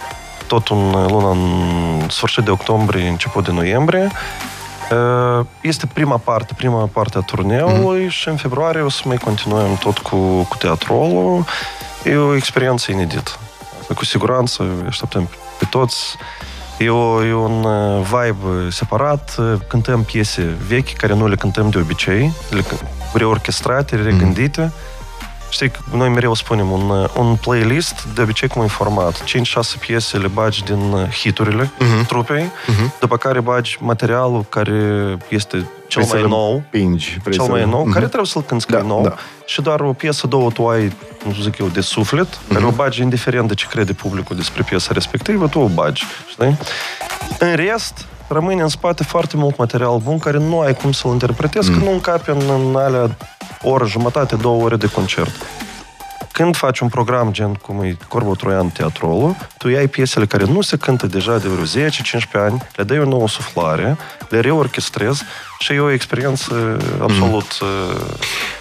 tot 0.47 0.69
în 0.69 0.91
luna 0.91 1.31
în 1.31 2.09
sfârșit 2.09 2.45
de 2.45 2.51
octombrie, 2.51 3.09
început 3.09 3.45
de 3.45 3.53
noiembrie. 3.53 4.11
Uh, 5.39 5.47
Este 5.61 5.87
prima 5.87 6.17
parte, 6.17 6.55
prima 6.57 6.89
parte 6.93 7.19
a 7.19 7.21
turneului 7.21 8.09
și 8.09 8.29
în 8.29 8.37
februarie 8.37 8.81
o 8.81 8.89
să 8.89 9.03
mai 9.05 9.17
continuăm 9.17 9.77
tot 9.77 9.99
cu, 9.99 10.17
cu 10.49 10.57
teatrolul. 10.57 11.45
E 12.05 12.17
o 12.17 12.35
experiență 12.35 12.93
inedită. 12.93 13.31
Asta 13.81 13.95
cu 13.95 14.05
siguranță 14.05 14.63
îi 14.63 14.87
așteptăm 14.87 15.29
pe 15.59 15.65
toți. 15.71 16.17
E, 16.79 16.89
o, 16.91 17.25
e 17.25 17.35
un 17.35 17.65
uh, 17.65 18.03
vibe 18.05 18.71
separat. 18.71 19.35
Uh, 19.39 19.53
Cântăm 19.67 20.03
piese 20.03 20.57
vechi 20.67 20.93
care 20.97 21.15
nu 21.15 21.27
le 21.29 21.35
cântăm 21.37 21.71
de 21.71 21.79
obicei, 21.79 22.33
le 22.51 22.61
câ- 22.61 23.00
reorchestrate, 23.13 23.97
regândite. 23.97 24.73
Știi, 25.49 25.71
că 25.71 25.79
noi 25.97 26.09
mereu 26.09 26.35
spunem 26.35 26.71
un, 26.71 26.91
uh, 26.91 27.09
un 27.19 27.37
playlist, 27.37 28.05
de 28.15 28.23
obicei 28.23 28.49
cum 28.49 28.63
e 28.63 28.67
format. 28.67 29.25
5-6 29.25 29.79
piese 29.79 30.17
le 30.17 30.27
bagi 30.27 30.63
din 30.65 30.93
uh, 30.93 31.09
hiturile 31.09 31.71
Mhm. 31.79 32.07
trupei, 32.07 32.51
după 33.01 33.17
care 33.17 33.41
bagi 33.41 33.77
materialul 33.81 34.45
care 34.49 34.73
este 35.29 35.57
cel 35.87 36.03
Vrei 36.03 36.05
să 36.07 36.13
mai 36.13 36.23
le 36.23 36.29
nou, 36.29 36.63
Pingi. 36.71 37.19
vrei 37.23 37.35
cel 37.37 37.45
să- 37.45 37.51
mai 37.51 37.65
nou, 37.65 37.83
Mhm. 37.83 37.93
care 37.93 38.05
trebuie 38.07 38.27
să-l 38.27 38.43
cânti 38.43 38.67
Da, 38.67 38.83
nou 38.83 39.03
da. 39.03 39.15
și 39.47 39.61
doar 39.63 39.81
o 39.81 39.93
piesă, 39.93 40.27
două 40.27 40.51
tu 40.51 40.69
ai, 40.69 40.93
nu 41.27 41.33
zic 41.43 41.59
eu, 41.59 41.67
de 41.67 41.81
suflet, 41.81 42.39
care 42.49 42.61
Mhm. 42.65 42.69
o 42.69 42.71
bagi 42.71 43.03
indiferent 43.03 43.49
de 43.49 43.55
ce 43.55 43.67
crede 43.71 43.93
publicul 43.93 44.37
despre 44.37 44.63
piesa 44.63 44.91
respectivă, 44.93 45.49
tu 45.49 45.59
o 45.59 45.67
bagi, 45.67 46.05
știi? 46.31 46.59
În 47.39 47.55
rest, 47.55 48.07
rămâne 48.35 48.63
în 48.63 48.69
spate 48.69 49.05
foarte 49.05 49.37
mult 49.37 49.57
material 49.57 49.99
bun 49.99 50.19
care 50.19 50.39
nu 50.39 50.61
ai 50.61 50.75
cum 50.75 50.93
să-l 50.93 51.11
interpretezi, 51.11 51.71
Mhm. 51.71 51.79
că 51.79 51.85
nu 51.85 51.93
încape 51.93 52.31
în, 52.31 52.43
în 52.67 52.77
alea 52.77 53.17
oră, 53.63 53.87
jumătate, 53.87 54.37
două 54.37 54.63
ore 54.65 54.77
de 54.77 54.87
concert. 54.87 55.31
Când 56.33 56.57
faci 56.57 56.79
un 56.79 56.89
program 56.89 57.33
gen 57.33 57.55
cum 57.55 57.83
e 57.83 57.97
Corbo 58.09 58.35
Troian 58.35 58.69
Teatrolul, 58.69 59.37
tu 59.59 59.69
iai 59.69 59.89
piesele 59.89 60.27
care 60.27 60.45
nu 60.45 60.61
se 60.61 60.77
cântă 60.77 61.07
deja 61.07 61.39
de 61.39 61.49
vreo 61.49 61.65
10-15 61.65 62.39
ani, 62.39 62.63
le 62.77 62.85
dai 62.85 62.99
o 62.99 63.05
nouă 63.05 63.29
suflare, 63.29 63.97
le 64.29 64.41
reorchestrezi 64.41 65.23
și 65.59 65.73
e 65.73 65.81
o 65.81 65.91
experiență 65.91 66.77
absolut 67.01 67.59
mm. 67.61 67.69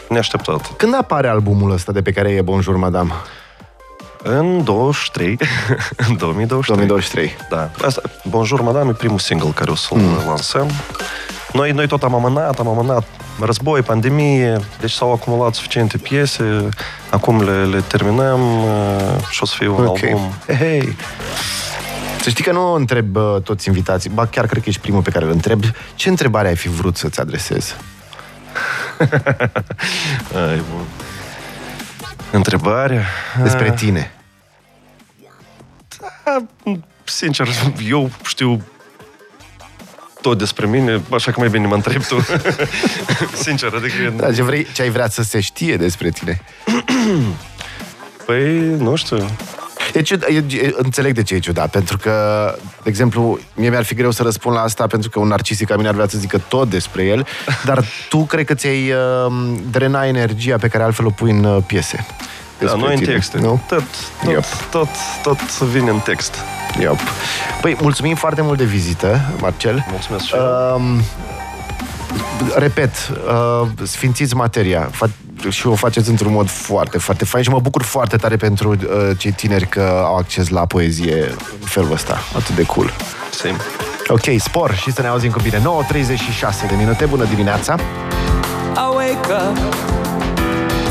neașteptată. 0.09 0.69
Când 0.77 0.95
apare 0.95 1.27
albumul 1.27 1.71
ăsta 1.71 1.91
de 1.91 2.01
pe 2.01 2.11
care 2.11 2.29
e 2.29 2.41
Bonjour 2.41 2.75
Madame? 2.75 3.11
În 4.23 4.63
23, 4.63 5.37
în 6.07 6.17
2023. 6.17 6.87
2023. 6.87 7.35
Da. 7.49 7.71
Asta, 7.85 8.01
Bonjour, 8.27 8.61
madame, 8.61 8.89
e 8.89 8.93
primul 8.93 9.19
single 9.19 9.49
care 9.49 9.71
o 9.71 9.75
să-l 9.75 9.97
mm. 9.97 10.23
lansăm. 10.27 10.69
Noi, 11.53 11.71
noi 11.71 11.87
tot 11.87 12.03
am 12.03 12.13
amânat, 12.13 12.59
am 12.59 12.67
amânat 12.67 13.03
război, 13.39 13.81
pandemie, 13.81 14.59
deci 14.79 14.91
s-au 14.91 15.11
acumulat 15.11 15.53
suficiente 15.53 15.97
piese, 15.97 16.69
acum 17.09 17.43
le, 17.43 17.65
le 17.65 17.79
terminăm 17.87 18.63
uh, 18.63 19.27
și 19.29 19.43
o 19.43 19.45
să 19.45 19.53
fie 19.57 19.67
un 19.67 19.85
Ok. 19.85 20.03
album. 20.03 20.33
Hey, 20.45 20.57
hey. 20.57 20.95
Să 22.21 22.29
știi 22.29 22.43
că 22.43 22.51
nu 22.51 22.73
întreb 22.73 23.15
uh, 23.15 23.35
toți 23.43 23.67
invitații, 23.67 24.09
ba 24.09 24.25
chiar 24.25 24.45
cred 24.45 24.63
că 24.63 24.69
ești 24.69 24.81
primul 24.81 25.01
pe 25.01 25.09
care 25.09 25.25
îl 25.25 25.31
întreb. 25.31 25.63
Ce 25.95 26.09
întrebare 26.09 26.47
ai 26.47 26.55
fi 26.55 26.69
vrut 26.69 26.97
să-ți 26.97 27.19
adresezi? 27.19 27.75
Ai, 30.49 30.61
bun. 30.71 30.85
Întrebare? 32.31 33.05
Despre 33.43 33.69
Ah, 33.69 33.73
tine. 33.75 34.11
da, 36.25 36.45
sincer, 37.03 37.47
eu 37.87 38.09
știu 38.25 38.61
tot 40.21 40.37
despre 40.37 40.65
mine, 40.65 41.01
așa 41.13 41.31
că 41.31 41.39
mai 41.39 41.49
bine 41.49 41.67
mă 41.67 41.73
întreb 41.75 42.03
tu. 42.03 42.15
sincer, 43.43 43.73
adică... 43.73 44.13
Da, 44.15 44.33
ce, 44.33 44.41
vrei, 44.43 44.67
ce 44.73 44.81
ai 44.81 44.89
vrea 44.89 45.09
să 45.09 45.23
se 45.23 45.39
știe 45.39 45.77
despre 45.77 46.09
tine? 46.09 46.41
Păi, 48.25 48.59
nu 48.59 48.95
știu. 48.95 49.29
E 49.93 50.01
ciud- 50.01 50.25
e, 50.27 50.43
e, 50.57 50.73
înțeleg 50.77 51.13
de 51.13 51.23
ce 51.23 51.35
e 51.35 51.39
ciudat, 51.39 51.69
pentru 51.69 51.97
că, 51.97 52.11
de 52.83 52.89
exemplu, 52.89 53.39
mie 53.55 53.69
mi-ar 53.69 53.83
fi 53.83 53.93
greu 53.93 54.11
să 54.11 54.23
răspund 54.23 54.55
la 54.55 54.61
asta 54.61 54.87
pentru 54.87 55.09
că 55.09 55.19
un 55.19 55.27
narcisic 55.27 55.67
ca 55.67 55.75
mine 55.75 55.87
ar 55.87 55.93
vrea 55.93 56.07
să 56.07 56.17
zică 56.17 56.41
tot 56.47 56.69
despre 56.69 57.03
el, 57.03 57.25
dar 57.65 57.83
tu 58.09 58.17
cred 58.25 58.45
că 58.45 58.53
ți-ai 58.53 58.91
uh, 58.91 59.31
drena 59.71 60.05
energia 60.05 60.57
pe 60.57 60.67
care 60.67 60.83
altfel 60.83 61.05
o 61.05 61.09
pui 61.09 61.31
în 61.31 61.43
uh, 61.43 61.63
piese. 61.65 62.05
Da, 62.59 62.65
despre 62.65 62.81
noi 62.81 62.93
în 62.93 62.99
tine, 62.99 63.13
texte. 63.13 63.37
Nu? 63.39 63.61
Tot, 63.67 63.83
tot, 64.23 64.31
Yep. 64.31 64.43
tot, 64.71 64.87
tot 65.23 65.59
vine 65.59 65.89
în 65.89 65.99
text. 65.99 66.35
Yep. 66.79 66.97
Păi, 67.61 67.77
mulțumim 67.81 68.15
foarte 68.15 68.41
mult 68.41 68.57
de 68.57 68.63
vizită, 68.63 69.21
Marcel. 69.41 69.85
Mulțumesc 69.89 70.25
și 70.25 70.33
eu. 70.35 70.75
Um, 70.75 71.01
repet, 72.55 72.91
uh, 73.09 73.67
sfințiți 73.83 74.35
materia 74.35 74.89
Fa- 74.89 75.28
și 75.49 75.67
o 75.67 75.75
faceți 75.75 76.09
într-un 76.09 76.31
mod 76.31 76.49
foarte, 76.49 76.97
foarte 76.97 77.25
fain 77.25 77.43
și 77.43 77.49
mă 77.49 77.59
bucur 77.59 77.83
foarte 77.83 78.17
tare 78.17 78.35
pentru 78.35 78.69
uh, 78.69 78.77
cei 79.17 79.31
tineri 79.31 79.67
că 79.67 80.01
au 80.05 80.15
acces 80.15 80.49
la 80.49 80.65
poezie 80.65 81.23
în 81.59 81.65
felul 81.65 81.91
ăsta. 81.91 82.17
Atât 82.35 82.55
de 82.55 82.63
cool. 82.63 82.93
Same. 83.31 83.57
Ok, 84.07 84.39
spor 84.39 84.75
și 84.75 84.91
să 84.91 85.01
ne 85.01 85.07
auzim 85.07 85.31
cu 85.31 85.39
bine. 85.43 85.57
9.36 85.57 85.61
de 86.69 86.75
minute, 86.77 87.05
bună 87.05 87.25
dimineața! 87.25 87.75
I 88.75 88.95
wake 88.95 89.31
up, 89.49 89.57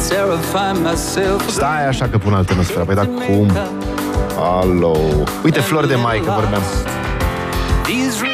terrify 0.08 0.80
myself. 0.82 1.48
Stai 1.50 1.86
așa 1.86 2.08
că 2.08 2.18
pun 2.18 2.34
alternosfera. 2.34 2.84
Păi 2.84 2.94
da, 2.94 3.06
cum? 3.06 3.52
Alo! 4.38 4.96
Uite, 5.44 5.60
flori 5.60 5.88
de 5.88 5.94
mai, 5.94 6.20
că 6.24 6.32
vorbeam. 6.36 6.62
These 7.82 8.27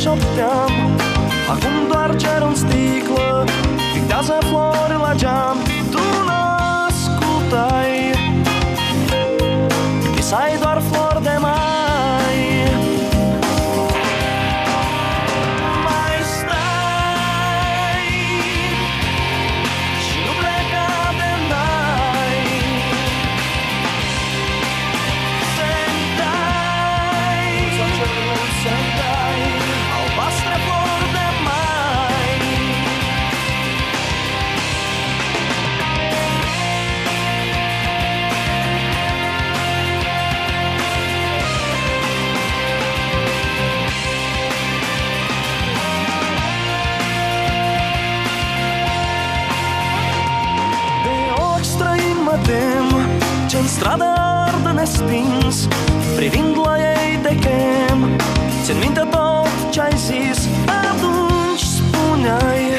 șopteam 0.00 0.72
Acum 1.52 1.76
doar 1.92 2.16
cer 2.16 2.42
în 2.48 2.54
sticlă 2.54 3.44
Pictează 3.94 4.38
flori 4.48 4.96
la 5.02 5.12
geam 5.16 5.56
Tu 5.90 6.02
n-ascultai. 6.26 7.94
Visai 10.14 10.58
doar 10.62 10.75
Ce-n 53.66 53.74
stradă 53.74 54.04
ardă 54.16 54.72
nestins 54.74 55.68
Privind 56.16 56.56
la 56.64 56.74
ei 56.78 57.18
de 57.22 57.34
chem. 57.40 57.98
Țin 58.64 58.76
minte 58.78 59.00
tot 59.10 59.70
ce-ai 59.70 59.92
zis 59.96 60.48
Atunci 60.66 61.60
spuneai 61.60 62.75